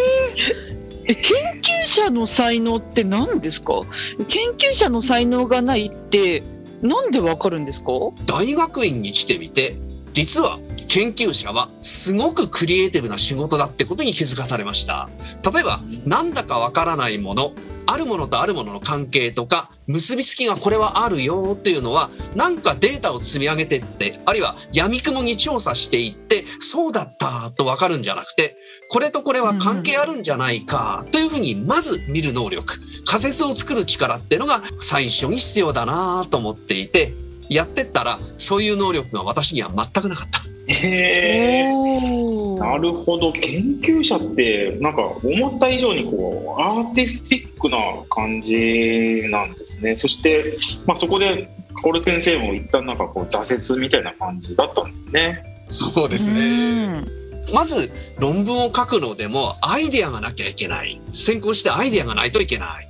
[1.10, 3.82] え研究者の才能って何ですか？
[4.28, 6.43] 研究者の才能がないって
[6.82, 7.91] なんでわかるんですか？
[8.26, 9.76] 大学院に来てみて。
[10.12, 15.08] 実は研究者はすごくクリエイティブな仕事だってことに気づかされました
[15.54, 17.54] 例えばなんだかわからないもの
[17.86, 28.58] あるものとあるものの関係とか結びつきがこれはあるよっていうのはなんかデータを積み上げてってあるいは闇雲に調査していってそうだったとわかるんじゃなくて
[28.89, 37.13] これとこれは関係あるんじゃないかというふうにまず見る能力仮説を作る力っていうのが最初に必要だなと思っていて
[37.47, 40.49] やってったらそういう能力が私には全くなかった。
[40.73, 47.77] へーおーなるほど研究者ってなんか思った以上にこうアーティスティックな
[48.10, 50.55] 感じなんですねそして、
[50.86, 51.49] まあ、そこで
[51.82, 55.65] 薫先生も一旦なんかこう挫折みたいな感じだったんですね。
[55.69, 56.99] そうですうね。
[56.99, 57.08] ん
[57.53, 60.99] まず論文を書くのでもアイデアがなきゃいけない。
[61.13, 62.88] 先行してアイデアがないといけない。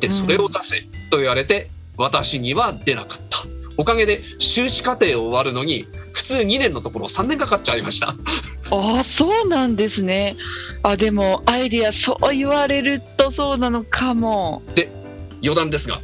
[0.00, 3.44] で、それを出せと言われて私には出なかった。
[3.78, 8.16] おかげで修士課程を終わるのに普通2年のところ3年かかっちゃいました。
[8.70, 10.36] ああそうなんですね。
[10.82, 14.62] あでもアイディアそう言われるとそうなのかも。
[15.40, 16.00] 余談ですが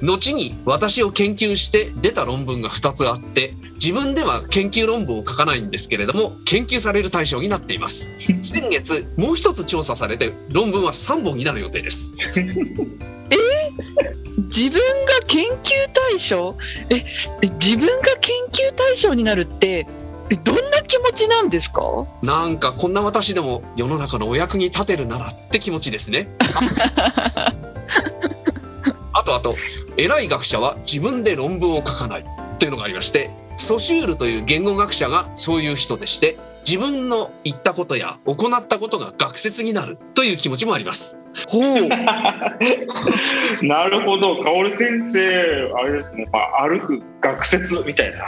[0.00, 8.12] 後に私を研究して出た論文が2つあって自分では研究論文を書かないんですけれども研究される対象になっています。
[8.40, 12.14] 先月もう一つ調査されて論文は3本になる予定です
[14.54, 14.80] 自分が
[15.26, 16.56] 研究対象？
[16.90, 16.96] え
[17.42, 19.86] え自分が研究対象になるって
[20.30, 21.82] えどんな気持ちなんですか？
[22.22, 26.28] なんかこんな私でも世の中のお役に立てるならって気持ちですね。
[29.12, 29.56] あとあと
[29.96, 32.24] 偉い学者は自分で論文を書かない
[32.58, 41.22] というのがありましてソシュールという言語学者がそういう人でして自分の言ったことや行ったことが学説になるという気持ちもあります。
[41.48, 41.88] ほう。
[43.62, 44.42] なるほど。
[44.42, 48.26] 薫先生あれですね、まあ、歩く学説みたいな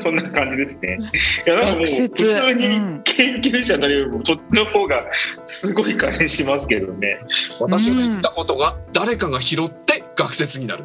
[0.00, 0.98] そんな感じですね。
[1.46, 3.02] いやなんかもう普通にうん。
[3.04, 5.04] 研究者になるよりもそっちの方が
[5.44, 7.18] すごい感じしますけどね。
[7.60, 10.84] 私が言ったことが誰かが拾って学説になる。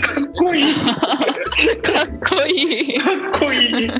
[0.00, 0.74] かっこいい。
[0.74, 2.06] か かっ
[2.40, 2.96] こいい。
[2.96, 3.00] っ
[3.38, 3.90] こいい。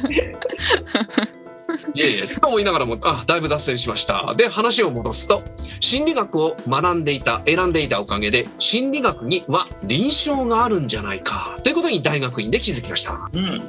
[1.94, 4.34] いえいえと思いながらもあだいぶ脱線しました。
[4.36, 5.42] で話を戻すと
[5.80, 13.28] 心理学を学んでいた選んでいたおかげで心理学には臨床があるんじゃないかということに大学院で気づきました。
[13.32, 13.62] うん、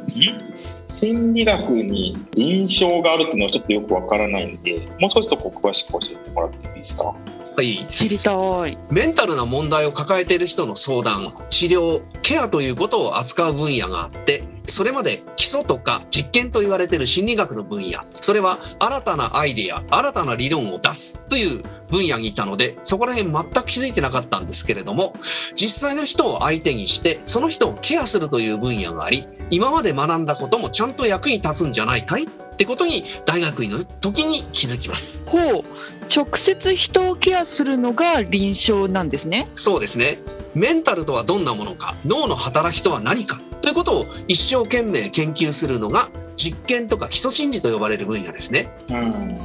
[0.92, 7.14] 心理学に臨床があるっていうのはちょっとよくわからないんでもう少しとこう詳しく教えてもらっていいですか？
[7.60, 7.86] はい。
[7.90, 8.32] 知りた
[8.66, 8.78] い。
[8.90, 25.14] メンタルな問題を抱えている人の相談治療ケアということを扱う分野があってそれまで基礎とか実験と言われている心理学の分野それは新たなアイデア新たな理論を出すという分野にいたのでそこら辺全く気づいてなかったんですけれども
[25.54, 32.28] 実際の人を相手にしてその人をケアするという分野があり今まで学んだこともちゃんと役に立つんじゃないかい
[32.60, 35.26] ってことに大学院の時に気づきます。
[35.30, 35.64] ほう
[36.14, 40.20] 直接人をケアするのが臨床なんですねそうですね。
[40.56, 48.70] メンタルとはどんなものか、脳の働きとは何かということを一生懸命研究するのが実験とか基礎心理と呼ばれる分野ですね。
[48.90, 49.38] うん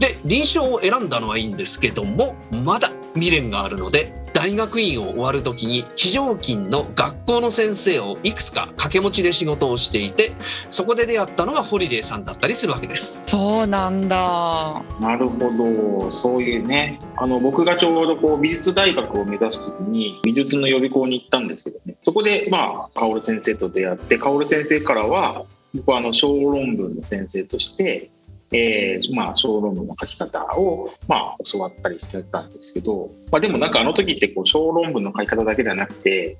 [0.00, 10.32] で、臨床を選んだのはいいんですけども、まだ未練があるので、大学院を終わる時に非常勤の学校の先生をいくつか掛け持ちで仕事をしていて、
[10.68, 13.22] そこで出会ったのがホリデーさんだったりするわけです。
[13.24, 14.82] そうなんだ。
[15.00, 16.10] なるほど。
[16.10, 16.98] そういうね。
[17.18, 21.94] あの僕がちょうどこう美術大学を目指す時に美術の予備校に行ったんですけどね。
[22.00, 28.10] そこでまあ薫先生と出会って薫先生からは僕はあの小論文の先生として、
[28.52, 36.36] えーまあ、小論文の書き方を、まあ、教わったりしてたんですけど、まあ、でもなんかあの時ってこう小論文の書き方だけではなくて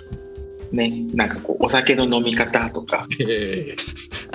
[0.72, 3.76] ね、なんかこうお酒の飲み方とか え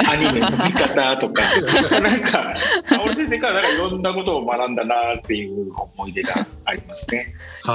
[0.07, 1.43] アニメの見方とか
[1.99, 2.55] なんか
[3.03, 7.33] 俺先生からなんかいろんなことを学んだなっていう思い出がありますね。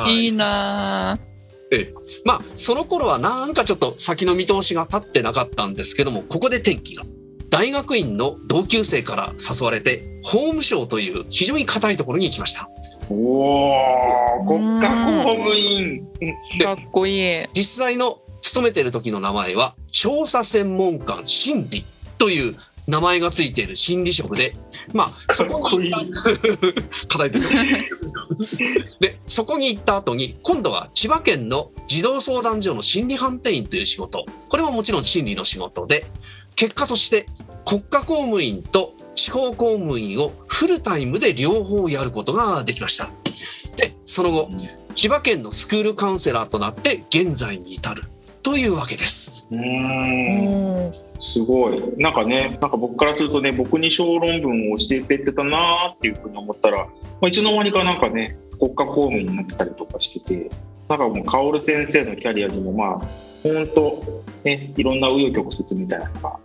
[0.09, 1.19] いいな
[2.25, 7.03] まあその頃はなんかちょっと先の見通しが立ってなかったんですけどもここで転機が。
[7.53, 12.71] 大学院の同級生から誘われて法務省という非常に硬いところに行きました。
[13.11, 13.75] お
[14.39, 14.89] お国家
[15.23, 16.07] 公務員
[16.63, 17.47] かっこいい。
[17.53, 21.85] 実際の勤めてる時の名前は調査専門官心理
[22.17, 24.55] という名前がついている心理職で
[24.95, 25.93] まあそこに
[27.09, 27.51] 課いでしょ
[28.99, 34.25] でそこに行った後に今度は千葉県の児童相談所の心理判定員という仕事。
[34.49, 36.07] これももちろん心理の仕事で
[36.57, 37.27] 結果として
[37.65, 43.11] 国家公務員と地方公務員をフルタイムで両方やることができました。
[43.77, 44.49] でその後
[44.95, 48.03] 千葉県のスクールカウンセラーとなって現在に至る
[48.43, 49.47] というわけです。
[49.51, 50.93] うん。
[51.21, 51.81] すごい。
[51.97, 56.91] なんかねなんか僕からするとね僕に小論文を教えてってたなーっていうふうに思ったら、ま
[57.23, 60.51] あ、いつの間にかなんかね国家公務員になったりとかしてて
[60.89, 66.39] なんかもう薫先生のキャリアにもまあ本当ねいろんな紆余曲折みたいなのが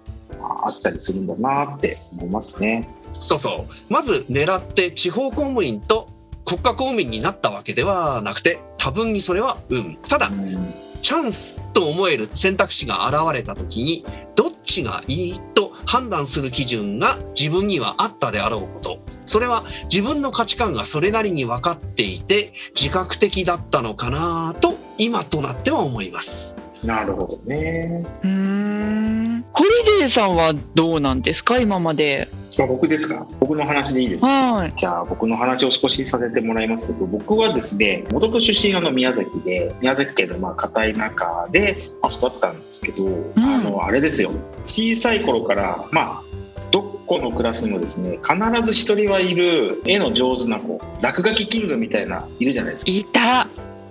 [0.65, 2.87] あったりするんだなって思いますね。
[3.19, 3.73] そうそう。
[3.89, 6.09] まず狙って地方公務員と
[6.45, 9.97] 国家公務員になったわけではなくて多分にそれは運。
[10.07, 10.73] ただ、うん。
[11.01, 14.03] チャンスと思える選択肢が現れた時に
[14.35, 18.99] どっちがいいと判断する基準が自分にはあったであろうこと。
[19.25, 28.03] それは自分の価値観がそれなりに分かっていて自覚的だったのかなと今となっては思いますなるほどね。
[28.23, 29.69] うんホリ
[29.99, 31.59] デーさんはどうなんですか？
[31.59, 32.27] 今まで。
[32.59, 33.27] あ僕ですか？
[33.39, 36.87] 僕の話でいいですか、はい、じゃあ僕の話を少しさせてもらいます。
[36.87, 44.31] けど僕はですねもともと出身あの宮崎で宮崎県のまあ硬い中で育ったんですけど、うん、あのあれですよ。
[44.65, 46.23] 小さい頃からまあ
[46.71, 52.91] どこのクラスにもですね必ず一人はいる絵の上手な子落書きキングみたいないるじゃないですか。
[52.91, 53.47] いた。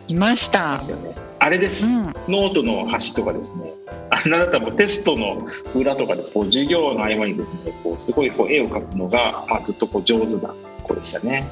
[0.09, 0.77] いました。
[0.77, 3.73] ですよねあれです、うん、ノートの端とかですね
[4.11, 11.49] あなたもテストの裏とかですこう授業の合間にですねこうすごいこう絵を描くのが、まあ、ずっとこう上手な子でしたね。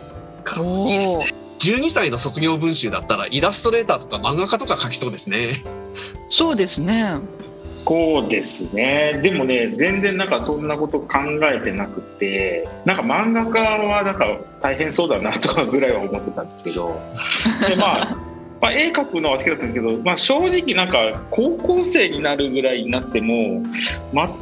[0.87, 5.62] いいですね12歳の卒業文集だったらイラストレーターとか漫画家とか描きそうですね。
[6.30, 7.18] そうですね。
[7.76, 9.20] そうですね。
[9.22, 16.99] でもね、全然なんかそんなこと考えてなくて、なんか漫画家はなんか大変そうだなとかぐらいは思ってたんですけど、
[17.68, 18.16] でまあ
[18.61, 23.62] まあ、絵描くのは好きだったんですけど、まあ、正直なんか高校生になるぐらいになっても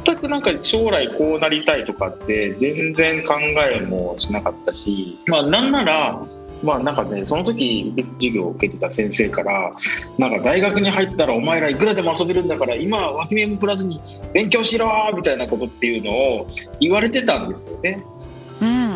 [0.05, 3.35] 全くなんか将来こうなりたいとかって全然考
[3.69, 6.21] えもしなかったし、まあ、なんなら
[6.63, 9.73] まあなんかねその時授業を受けてた先生から
[10.17, 13.99] なんか大学に入ったらお前らいくらでも遊べるんだから今は脇目も振らずに
[14.33, 16.47] 勉強しろみたいなことっていうのを
[16.79, 18.03] 言われてたんですよね。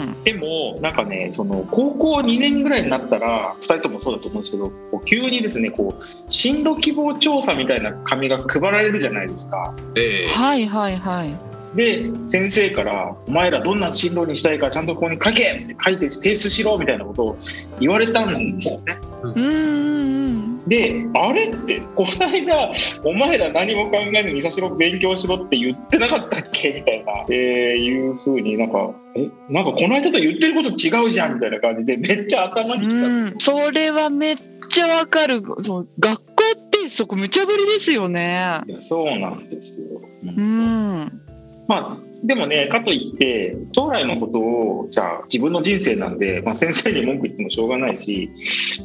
[0.04, 9.74] うん、でもなんかねその高校2年ぐらいになったら2人ともそうだと思うんですけどこう急にですねこう進路希望調査みたいな紙が配られるじゃないですか。
[9.96, 11.36] えー、はいはいはい
[11.76, 17.38] で先生から「お前らどんな進路にしたいかちゃんとここに書け!」って書いて提出しろみたいなことを
[17.80, 18.98] 言われたんですよね。
[19.24, 22.72] うんであれってこの間
[23.04, 26.74] お前ら何も考えずにさしろ勉強しろって言ってなかったっけ？
[26.74, 29.30] みたいな、えー、いうふうになんかえ？
[29.50, 33.08] なんかこの間と言ってること違うじゃんみたいな感じでめっちゃ頭にきた。
[33.08, 33.26] ん。
[33.32, 34.38] ですそれはめっ
[34.70, 35.42] ちゃわかる。
[35.62, 38.62] その学校ってそこ無茶ぶりですよね。
[38.68, 41.22] いやそうなんですよ、うん、うん
[41.68, 48.30] まあ、でもね、かといって、将来のことを、じゃあ自分の人生なんで、まあ、先生に文句言ってもしょうがないし、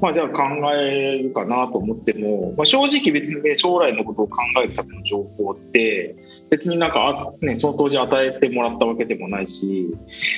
[0.01, 0.43] まあ、じゃあ考
[0.75, 6.17] えるかなと思っても、まあ、正直別にね、将来のことを考えるための情報って、
[6.51, 9.89] 別になんか、ね、その当時与えてもらったわけでもないし、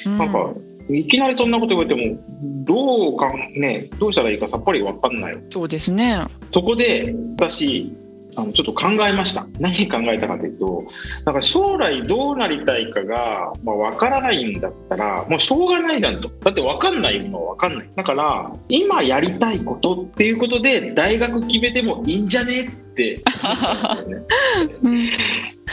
[0.07, 0.55] なんか、
[0.91, 2.21] いきなりそんなこと言われても、
[2.65, 5.39] どうかね、どうしたらいいかさっぱり分かんない。
[5.49, 6.25] そうですね。
[6.53, 7.93] そこで、私、
[8.37, 9.47] あのちょっと考えました。
[9.59, 10.85] 何考えたかというと
[11.25, 16.29] なんか将来どうなりたいかが、まあ、分からないんだったらもうしょうがないじゃんと。
[16.29, 17.91] だって分かんないものは分かんない。
[17.95, 23.23] だから今やりたいことっていうことで大学決めてもいいんじゃねって。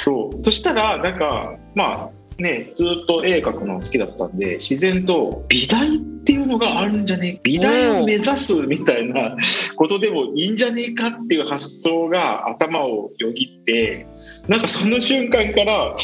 [0.04, 0.44] そう。
[0.44, 9.36] そしたらなんかまあね、ずっと絵描くの好きだったんで自然と美大っていうのがあるんじゃねえ美大を目指すみたいな
[9.76, 14.06] ことでもいいんじゃねえかっていう発想が頭をよぎって
[14.48, 15.96] なんかその瞬間から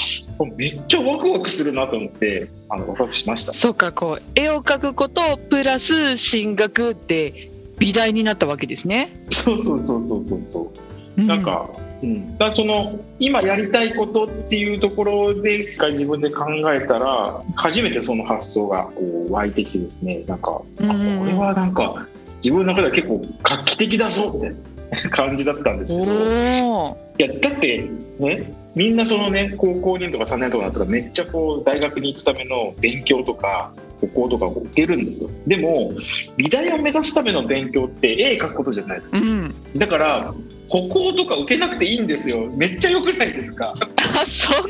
[0.56, 3.54] めっちゃワクワクするなと思ってあのワクワクしました。
[3.54, 9.24] そうかこう絵を描くことプラス進学って美大になったわけですね。
[9.28, 10.74] そうそうそうそうそうそ
[11.18, 11.70] う、うん、なんか
[12.04, 20.24] うん、だからその今やりたいことっていうところで一回自分で考えたら初めてその発想がこう湧いてきてですね。
[20.28, 26.98] なんか、うんあこれはなんか自分の中では結構画期的だぞみたいな感じだったんですけど。
[27.18, 27.24] い。
[27.24, 27.90] やだって
[28.20, 33.72] ねみんなそのね高校2年とか3年とかだったらめっちゃこう大学に行くための勉強とか
[34.02, 35.30] 歩行とかを受けるんですよ。
[35.48, 35.92] でも
[36.38, 39.18] 美大を目指すための勉強って絵描くことじゃないですか。
[39.18, 39.56] うん。
[39.76, 40.34] だから
[40.70, 42.48] 歩行とか受けなくていいんですよ。
[42.56, 43.74] めっちゃ良くないですか？
[43.98, 44.70] あそこ。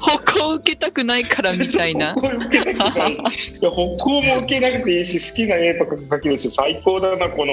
[0.00, 2.14] 歩行受けたくないからみたいな。
[2.18, 2.22] 歩。
[2.22, 3.12] 行受けなくてい。
[3.12, 3.18] いい
[3.62, 7.52] や歩行も受けなくていいし好きな絵とか描けるし最高だなこの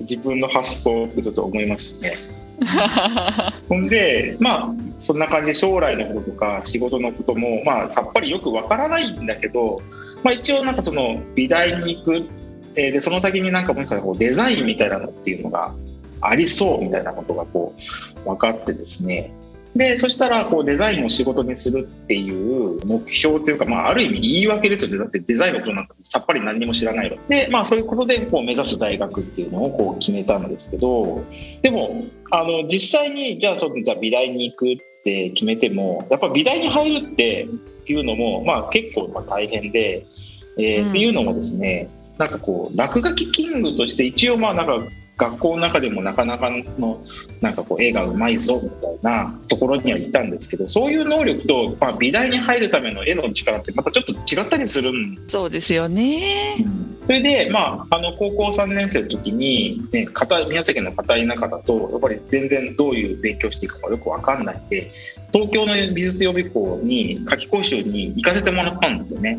[0.00, 2.14] 自分の発想ってちょっと思いましたね。
[3.68, 9.82] ほんでまあそんな感じで将来のこととか仕事のこともまあさっぱりよくわからないんだけど、
[10.22, 12.28] まあ、一応なんかその美大に行く
[12.76, 15.74] えーでその先になんかもしかしたらこうデザインみたいなのっていうのが
[16.20, 17.74] ありそうみたいなことがこ
[18.24, 19.32] う分かってですね。
[19.74, 24.98] でそしたらこうデザインを仕事にするっていう目標というか、まあ、ある意味言い訳ですよね。
[24.98, 31.24] だってデザインのことなんかさっぱり何も知らないので、まあ、そういうことでこう目指す大学っていうのをこう決めたんですけど
[31.60, 34.66] でもあの実際にじゃあそのじゃあ美大に行く
[35.06, 37.48] って決めてもやっぱ美大に入るって
[37.86, 40.04] いうのも、まあ、結構ま大変で、
[40.58, 41.88] えーうんっていうのもですね
[42.18, 44.78] なんかこう落書きキングとして一応まあなんか
[45.16, 47.02] 学校の中でもなかなかの
[47.40, 56.64] なんかこう絵がうまいぞみたいなところにはいたんですけどそういう能力と、まあ、美大に入るための絵の力ってまたちょっと違ったりするんそうですよね。
[57.06, 64.90] それで、まあ、あの高校3年生の時に、ね、片宮崎の片田舎だとやっぱり全然どういう勉強していいかがよく分かんないんで
[65.32, 69.38] 東京の美術予備校に夏期講習に行かせてもらったんですよね。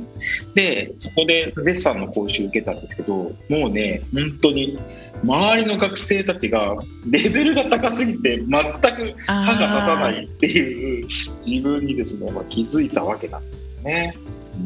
[0.54, 3.14] でそこでデッサンの講習受けたんですけど
[3.50, 4.78] もうね本当に
[5.24, 6.76] 周りの学生たちが
[7.10, 11.08] レベルが高すぎて全く歯が立たないっていう
[11.46, 14.18] 自分にですね、まあ、気づいたわけなんですね。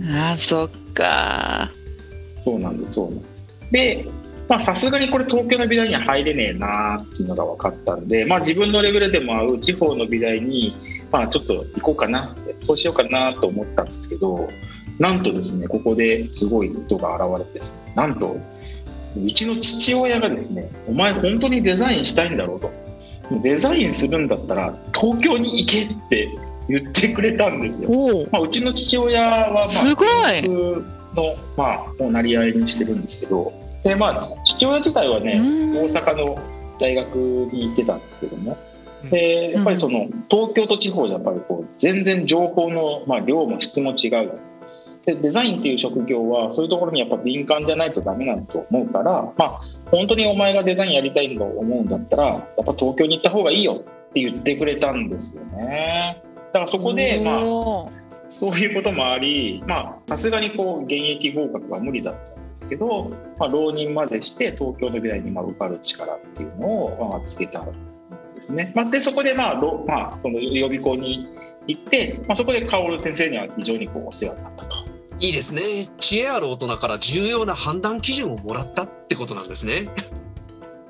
[0.09, 1.69] あーそっか。
[2.43, 3.47] そうなんです、そうなんです。
[3.71, 4.05] で、
[4.47, 10.75] まあさすがにこれ東京の美大には入れねえなっていうのが分かったんで、まあ自分のレベルでも合う地方の美大に、
[11.11, 14.49] まあちょっと行こうかなって、そうしようかなと思ったんですけど、
[14.99, 18.37] なんとですね、ここですごい人が現れてですね、なんと、
[19.15, 22.71] うちの父親がですね、お前本当にデザインしたいんだろうと。
[23.41, 26.29] デザインするんだったら東京に行けって
[26.67, 27.89] 言ってくれたんですよ。
[27.89, 28.27] おお。
[28.31, 30.85] まあ、うちの父親は、まあ、すごい僕
[31.15, 33.51] の、まあ、をなり合いにしてるんですけど
[33.83, 36.37] で、まあ、父親自体はね、うん大阪の
[36.77, 38.57] 大学に行ってたんですけども
[39.09, 44.39] でやっぱりその東京と地方じゃやっぱりこう全然情報の、まあ、量も質も違う
[45.05, 56.21] でデザインっていう職業はそういうところにやっぱ敏感じゃないとダメなんだと思うから、まあ、本当にお前がデザインやりたいんだと思うんだったらやっぱ東京に行った方がいいよって言ってくれたんですよね。
[56.53, 57.41] だからそこで、まあ、
[58.29, 67.65] そういうこともあり、まあ、さすがにこう現役合格は無理だったんですけど、まあ、浪人までして東京の美大にまあ受かる力っていうのをまあつけたん
[68.35, 68.71] ですね。
[68.75, 71.27] まあ、でそこで、まあろまあ、その予備校に
[71.67, 74.80] 行って、まあ、そこで薫先生には非常にこうお世話になったと。
[75.21, 75.85] いいですね。
[75.99, 79.87] 知恵ある大人から重要な判断基準をもらったってことなんですね。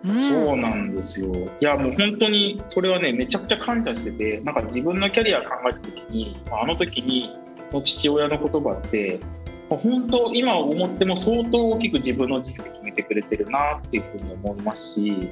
[0.05, 1.31] うんそうなんですよ。
[1.35, 7.29] いやもう本当にそれはねめちゃくちゃ感謝しててなんか自分のキャリア考えた時にあの時に
[7.71, 9.19] の父親の言葉って
[9.69, 15.29] まあ本当今思っても相当大きく自分の人生決めてくれてるなっていうふうに思いますし、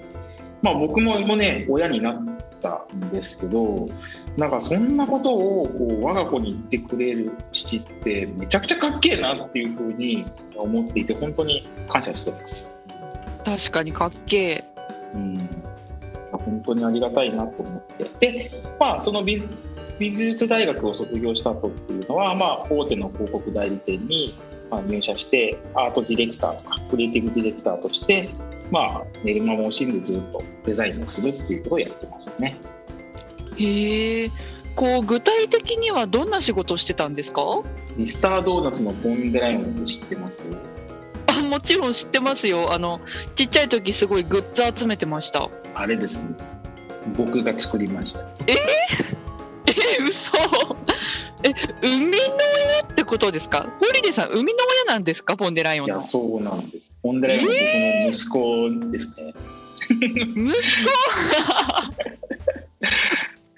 [0.62, 2.26] まあ、僕ももね親になっ
[2.62, 3.88] たんですけど
[4.38, 12.76] なんかそんなことをこう我が子に言ってくれる父ってめちゃくちゃかっけえなっていうふうに思っていて本当に感謝してます。
[13.46, 14.66] 確かにかっけ
[15.14, 15.50] うん、
[16.32, 18.06] 本当にありがたいなと思って。
[18.20, 19.44] で、まあ、その美
[20.00, 24.36] 美術大学を卒業した後っていうのは、まあ、大手の広告代理店に
[24.70, 28.30] まあ入社してアートディレクターとかクリエイティブディレクターとして、
[28.72, 32.58] まあ、寝る間も惜しんでずっとデザインをするっていうことをやってましたね。
[33.58, 33.64] え。
[33.64, 34.32] へえ。
[34.76, 37.42] こう具体的にはどんな仕事をしてたんですか？
[37.98, 40.44] ミスタードーナツのポンデライオンって知ってます？
[41.28, 42.72] あもちろん知ってますよ。
[42.72, 43.02] あの
[43.36, 45.50] ちっちゃい時すごいグッズ集めてました。
[45.74, 46.38] あれですね
[47.18, 48.56] 僕が作りましたえ
[50.08, 50.32] 嘘。
[51.44, 52.18] え生みの
[52.82, 53.70] 親ってことですか？
[53.80, 55.38] ホリデーさん生みの親なんですか？
[55.38, 56.02] ポンデライオンのいや。
[56.04, 57.52] そうなんですポンデライオンの
[58.10, 59.34] 息子ですね、
[59.90, 60.60] 息子？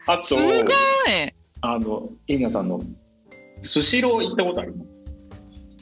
[0.12, 0.64] あとすごい。
[1.64, 2.80] あの、エリナさんの
[3.62, 4.92] スシロー行ったことあります？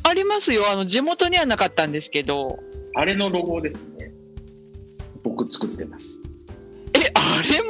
[0.04, 0.70] ありますよ。
[0.72, 2.60] あの地元にはなかったんですけど。
[2.96, 4.12] あれのロゴですね。
[5.24, 6.12] 僕作ってます。
[6.96, 7.70] えあれも？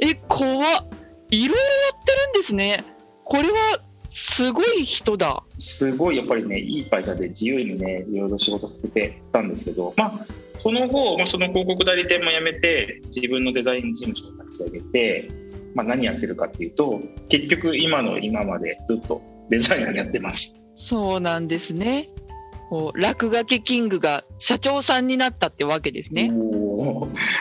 [0.00, 0.88] え怖っ
[1.30, 1.60] いろいろや
[2.00, 2.84] ってるんですね
[3.24, 5.42] これはすごい人だ。
[5.58, 10.26] すごいやっぱりねいい会社で自由にねいろいろ仕事させてたんですけどまあ
[10.64, 15.30] その後、まあ、その広告代理店も辞めて自分のデザイン事務所を立ち上げて、
[15.74, 19.20] まあ、何やってるかっていうと結局今の今までずっと
[19.50, 20.64] デザインをやってます。
[20.76, 22.08] そうなんですね
[22.94, 26.30] 落書きキングが社長さんになったってわけですね。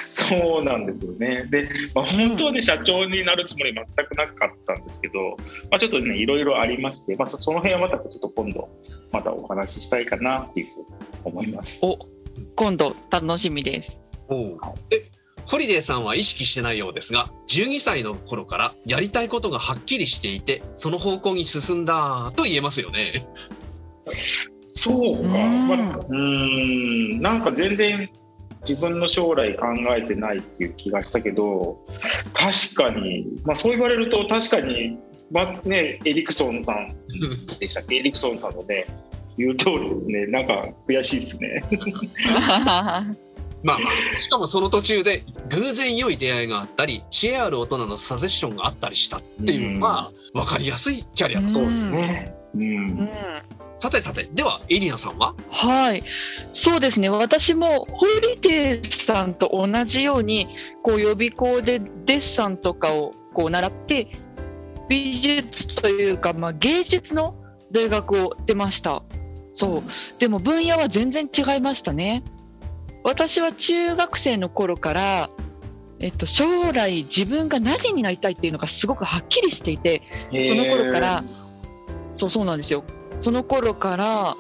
[0.10, 1.46] そうなんですよね。
[1.50, 5.38] で、まあ、本当はね社長になるつもり全くなかったんですけど、
[5.72, 8.70] まあ、ちょっとねいろいろありまして、まあ、そその辺はまたちょっと今度
[9.12, 10.86] またお話ししたいかなっていうふうに
[11.24, 11.80] 思います。
[11.82, 11.98] お
[12.56, 14.02] 今度楽しみです。
[14.28, 14.60] おう
[14.92, 15.10] え
[15.46, 23.26] ホリデーさんは意識してないようですが12歳の頃からやりたいことがはっきりしていてその方向に進んだと言えますよね。
[24.76, 27.22] そうか、うんまあ、うーん。
[27.22, 28.10] なんか全然
[28.68, 29.66] 自分の将来考
[29.96, 31.80] えてないっていう気がしたけど
[32.34, 34.98] 確かに、まあ、そう言われると確かに、
[35.32, 36.88] まあね、エリクソンさん
[37.60, 37.98] でしたっけ？
[37.98, 38.86] エリクソンさんのね
[39.38, 40.28] 言う通りですね。
[40.28, 41.64] なんか悔しいですね。
[43.66, 52.62] まあまあしかもその途中で偶然良い出会いがあったり知恵ある大人のサジェッションがあったりしたっていうのは分かりやすいキャリアそうですね、うん。
[52.62, 52.66] う
[53.04, 53.10] ん
[53.84, 55.36] さてさてではエリナさんは？
[55.50, 56.04] はい、
[56.54, 57.10] そうですね。
[57.10, 60.48] 私もホリデーさんと同じように、
[60.84, 64.08] こう予備校でデッサンとかをこう習って、
[64.88, 67.36] 美術というか、まあ、芸術の
[67.74, 69.04] 大学を出ました。
[69.52, 69.84] そう。
[70.18, 72.24] でも分野は全然違いましたね。
[73.04, 75.30] 私は中学生の頃から、
[76.00, 81.22] えっと、将来自分が何になりたいっていうのがすごくはっきりしていて、その頃から、
[82.16, 82.86] そうそうなんですよ。
[83.20, 84.38] その頃から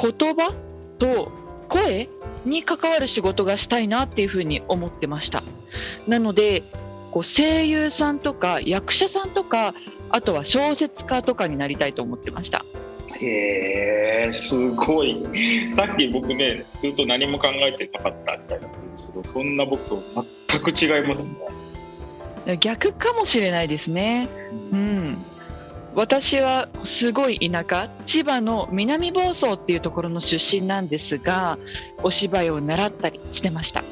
[0.00, 0.52] 言葉
[0.98, 1.32] と
[1.68, 2.08] 声
[2.44, 5.42] に関わる仕事がしたいなっていうふうに思ってました。
[6.06, 6.62] なので、
[7.10, 9.74] こう声優さんとか役者さんとか、
[10.10, 12.64] あとは小説家とかになりたいと思ってました。
[13.16, 15.24] へえすごい
[15.76, 20.02] さっき僕ねずっと何も考えてなかったみたいなんですけどそんな僕と
[20.50, 22.56] 全く違いますね。
[22.58, 24.28] 逆かもしれないですね。
[24.72, 25.16] うん。
[25.94, 31.58] 私はすごい田舎千葉の南房総っていうところの出身なんですが
[32.02, 33.84] お芝居を習ったりしてました。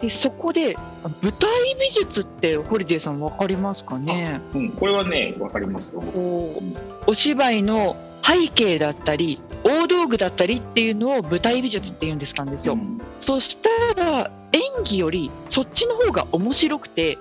[0.00, 0.76] でそこで
[1.22, 1.48] 舞台
[1.78, 4.40] 美術ってホリデーさん分かりますかね？
[4.52, 6.02] うん、これはねわかりますよ。
[6.02, 6.60] こ
[7.06, 7.94] うお芝居の
[8.24, 13.00] 背景だったり大道具だったりっていうのを舞台美術っていうんですかんですよ、うん。
[13.20, 17.16] そしたら演技よりそっちの方が面白くて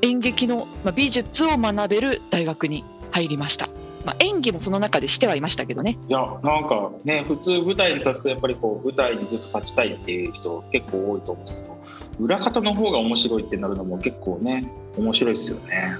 [0.00, 3.68] 演劇の、まあ、美術を学べる大学に入りました、
[4.04, 5.98] まあ、演技もその中でしてはいましたけどね。
[6.08, 11.80] いやなんかね普通舞台に立つとやっぱりこう舞台にずっと立ちたいっていう人結構多いと思うんですけど
[12.20, 15.96] 裏方の方が面白いってなるのも結構ね面白いですよね。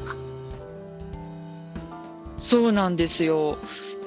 [2.39, 3.59] そうなんですよ。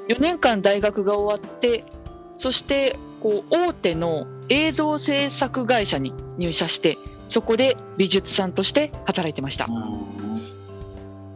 [0.10, 1.84] 4年間大学が終わって
[2.38, 6.98] そしてこう大手の映像制作会社に入社して
[7.30, 9.68] そこで美術さんとして働いてました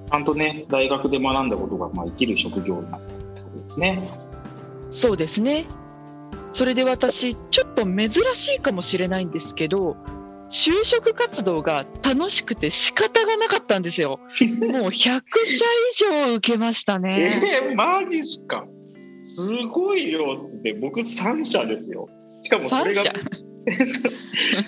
[0.10, 4.10] ちゃんとね大学で学んだことがまあ生きる職業になったってことですね。
[4.90, 5.66] そうですね。
[6.54, 9.98] それで私、ちょっと珍しいかもしれないんですけど、
[10.50, 14.20] 就職活動が楽しくて仕方がなかったんですよ。
[14.40, 15.22] もう100社以
[16.30, 17.30] 上受けましたね。
[17.66, 18.66] えー、マジっすか？
[19.22, 22.08] すごい量っすね僕3社ですよ。
[22.44, 23.14] しかもそれ3が社？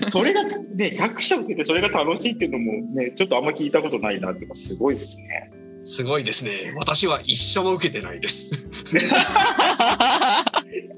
[0.09, 5.51] それがね100社受けてそれが楽しいっていうのもねちょっとあんま聞いたことないなっていうかすごいですね。
[5.83, 8.51] すごいですね私は一緒も受けてないです。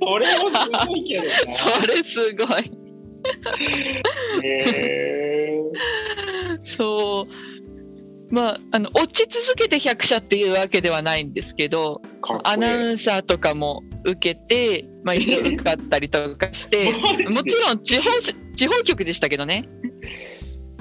[0.01, 1.29] それもすごいけどな。
[1.53, 2.71] それすごい。
[4.43, 5.61] え
[6.63, 7.33] そう。
[8.33, 12.01] まあ、あの落ち続けて100社っていうわけではないんですけど、
[12.43, 16.91] アナウンサーとかも受けて、まあ、一応受かったりとかして、
[17.29, 18.09] もちろん地方
[18.55, 19.67] 地方局でしたけどね。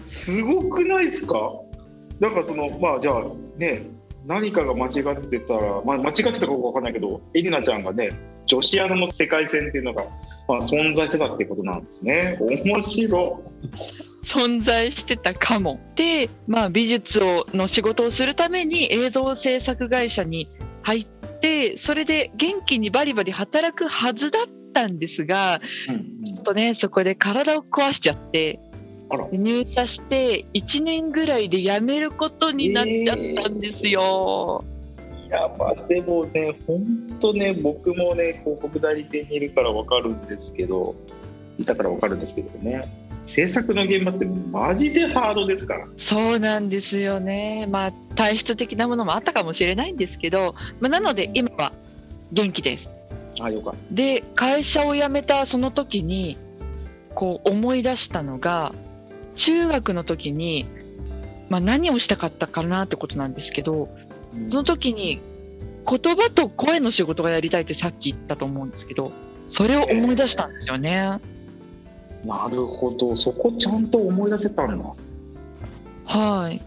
[0.05, 1.38] すごくないですか？
[2.18, 3.22] なんかそのまあじゃあ
[3.57, 3.86] ね
[4.26, 8.11] 何かが間違ってたら、まあ、間違ってたかどうかわかんないけどエリナちゃんがね
[8.47, 10.05] 女子アナの世界線っていうのが、
[10.49, 12.36] まあ、存在してたってことなんですね。
[12.41, 13.43] 面白
[14.24, 15.80] 存在してたかも。
[15.97, 20.49] で、まあ、美術をの仕事をするために映像制作会社に
[20.82, 21.19] 入って
[21.76, 26.24] それで元気にバリバリ働くはずだったんですがい、うん。
[26.24, 28.61] ちょっとねそこで体を壊しちゃって
[29.32, 34.64] 入社して1年ぐらいで辞めることになっちゃったんですよ。
[35.26, 36.84] いやまあでもね本
[37.20, 40.97] 当ね僕もね広告代理店にいるからわかるんですけど
[41.59, 42.82] いたからわかるんですけどね
[43.31, 47.66] 制作の現場ってマジでハードですからそうなんですよね。
[47.70, 51.72] まあ体質的なものもあったかもしれないんですけど、まあ、なので今は
[52.33, 52.91] 元気です。
[53.41, 56.37] あよかっで会社を辞めたその時に
[57.14, 58.74] こう思い出したのが
[59.37, 60.66] 中学の時に、
[61.49, 63.89] まあ、何をしたかったかなってことなんですけど
[64.45, 65.20] たその時に
[65.89, 69.12] 言葉と声の仕事がやりたいってさっき言ったと思うんですけど
[69.47, 71.18] それを思い出したんですよね。
[72.24, 73.16] なるほど。
[73.16, 74.84] そこちゃんと思い出せたんだ。
[76.04, 76.60] はい。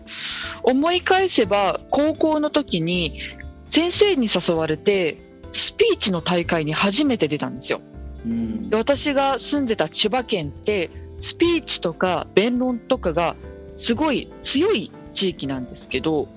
[0.64, 3.20] 思い返せば高校の時に
[3.66, 5.18] 先生に誘われて
[5.52, 7.82] スピーチの大会に初めて出たんですよ。
[8.26, 8.70] うん。
[8.70, 10.90] で私が住んでた千葉県って
[11.20, 13.36] スピーチとか弁論とかが
[13.76, 16.28] すごい強い地域なんですけど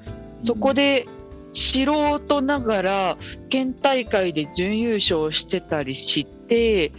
[0.41, 1.07] そこで
[1.53, 1.85] 素
[2.21, 6.93] 人ながら県大会で準優勝してたりして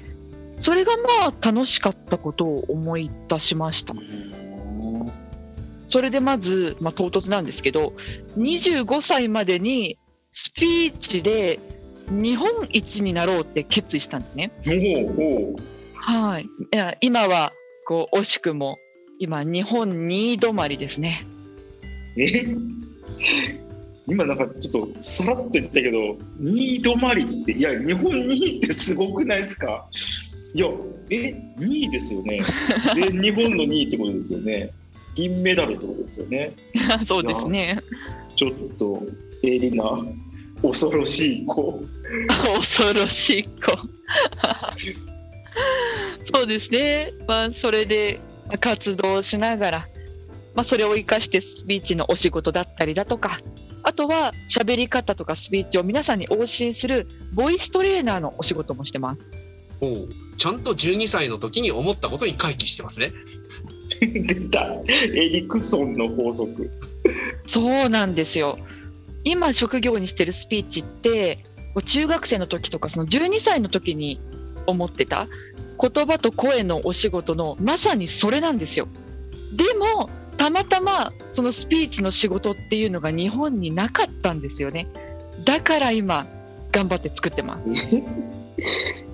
[0.60, 3.94] それがまあ楽しかったことを思い出しました
[5.88, 7.94] それでまず、まあ、唐突なんですけど
[8.38, 9.98] 25歳までに
[10.32, 11.60] スピーチで
[12.10, 14.52] 日本一になろうって決意したんですね。
[15.96, 17.52] はい、いや今は
[17.86, 18.78] こう惜しくも
[19.20, 21.26] 今日本2位止まりですね。
[22.18, 22.46] え？
[24.08, 25.98] 今なんかちょっとさらっと言ったけど
[26.42, 29.86] 2位止まりっていや日本2位ってすごくないですか？
[30.58, 30.68] いや
[31.12, 32.42] え2位ですよね
[32.96, 34.72] で日本の2位ってことですよね
[35.14, 36.54] 銀メダルってことですよね
[37.06, 37.80] そうですね。
[38.36, 39.04] ちょっと
[39.44, 39.84] エリナ
[40.64, 41.84] 恐ろしい子
[42.56, 43.78] 恐ろしい子。
[46.34, 47.14] そうですね。
[47.28, 49.88] まあそれでまあ活動しながら、
[50.56, 53.40] まあそれを生かしてスピーチのお仕事だったりだとか。
[53.84, 59.30] あとは喋り方とかスピーチを皆さんにお教えするボイストレーナーのお仕事もしてます。
[59.80, 63.12] おうちゃんと12歳の時に思ったことに回帰してますね。
[64.00, 66.70] 出たエリクソンの法則
[67.46, 68.58] そうなんですよ。
[69.24, 71.46] 今職業にしてるスピーチって
[71.86, 74.20] 中学生の時とかその12歳の時に
[74.66, 75.28] 思ってた
[75.80, 78.88] 言葉と声のお仕事のまさにそれなんですよ。
[79.54, 84.88] でもたまたまそのスピーチの仕事っていうのが日本になかったんですよね。
[85.46, 86.28] だから今
[86.72, 88.02] 頑張って作ってます。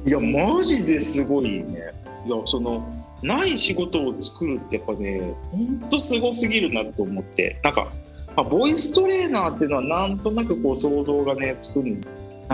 [0.05, 1.93] いやマジですごいね。
[2.25, 2.87] いやその
[3.21, 7.59] ない仕事を作るってやっぱねほんとすごすぎるなと思って。
[7.63, 7.91] なんか、
[8.35, 12.01] まあ、ボイストレーナーっていうのはなんとなくこう想像がねつくん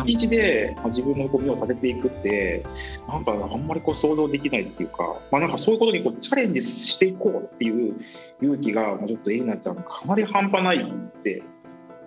[0.05, 2.63] 一日でま自分のゴミを立てていくって
[3.07, 7.95] なんかあんまりこう想像できないっていうか、まあ、なんかそういうことにこうチャレンジしていこうっていう
[8.41, 11.41] 勇気がまちょっとエリナちゃんかなり半端ないって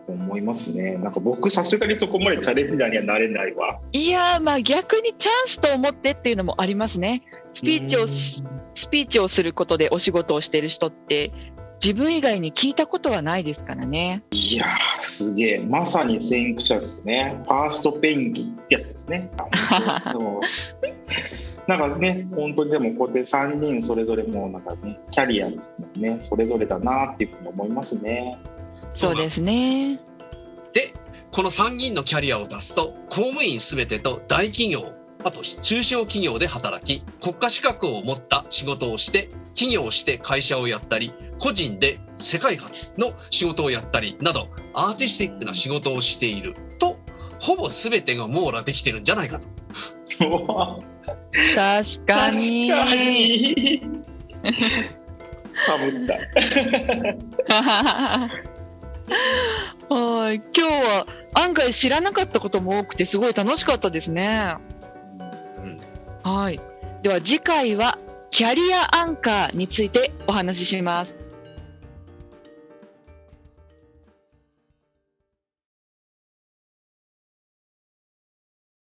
[0.06, 0.96] 思いますね。
[0.96, 3.78] なんか僕さすがにそこまでチャレンジャーにはなれないわ。
[3.92, 7.22] いやーまあ逆にチャンスと思ってっていうのもありますね。
[7.52, 8.42] スピーチをし
[8.74, 11.32] スピーチをすることでお仕事をしている人って
[11.82, 14.22] 自分以外に聞いたことはないですからね。
[14.30, 15.58] いやーすげえ。
[15.58, 17.42] まさに先駆者ですね。
[17.44, 19.30] ファーストペンギンってやつですね。
[21.68, 26.18] なんかね本当にでもこうやって3人それぞれもなんかねキャリアですね。
[26.20, 28.38] それぞれだなっていうふうに思いますね
[28.94, 30.00] そうですね。
[30.72, 30.94] で
[31.30, 34.92] この3人のキャリアを出すと公務員すべてと大企業
[35.24, 46.98] あと中小企業で働き国家資格を持った仕事をして企業をして会社をやったり個人で世界初の仕事をやったりなどアーティスティックな仕事をしていると
[47.40, 49.48] ほぼ全てが網羅できてるんじゃないかと。
[50.18, 50.30] 確
[52.06, 52.68] かに。
[52.68, 53.80] 確かに
[55.66, 56.14] かぶった
[59.88, 64.56] はい、今日は案外知らなかったことも多くてすごい楽しかったですね。
[66.22, 66.60] はい。
[67.02, 67.98] では次回は
[68.30, 71.21] キャリアアンカーについてお話しします。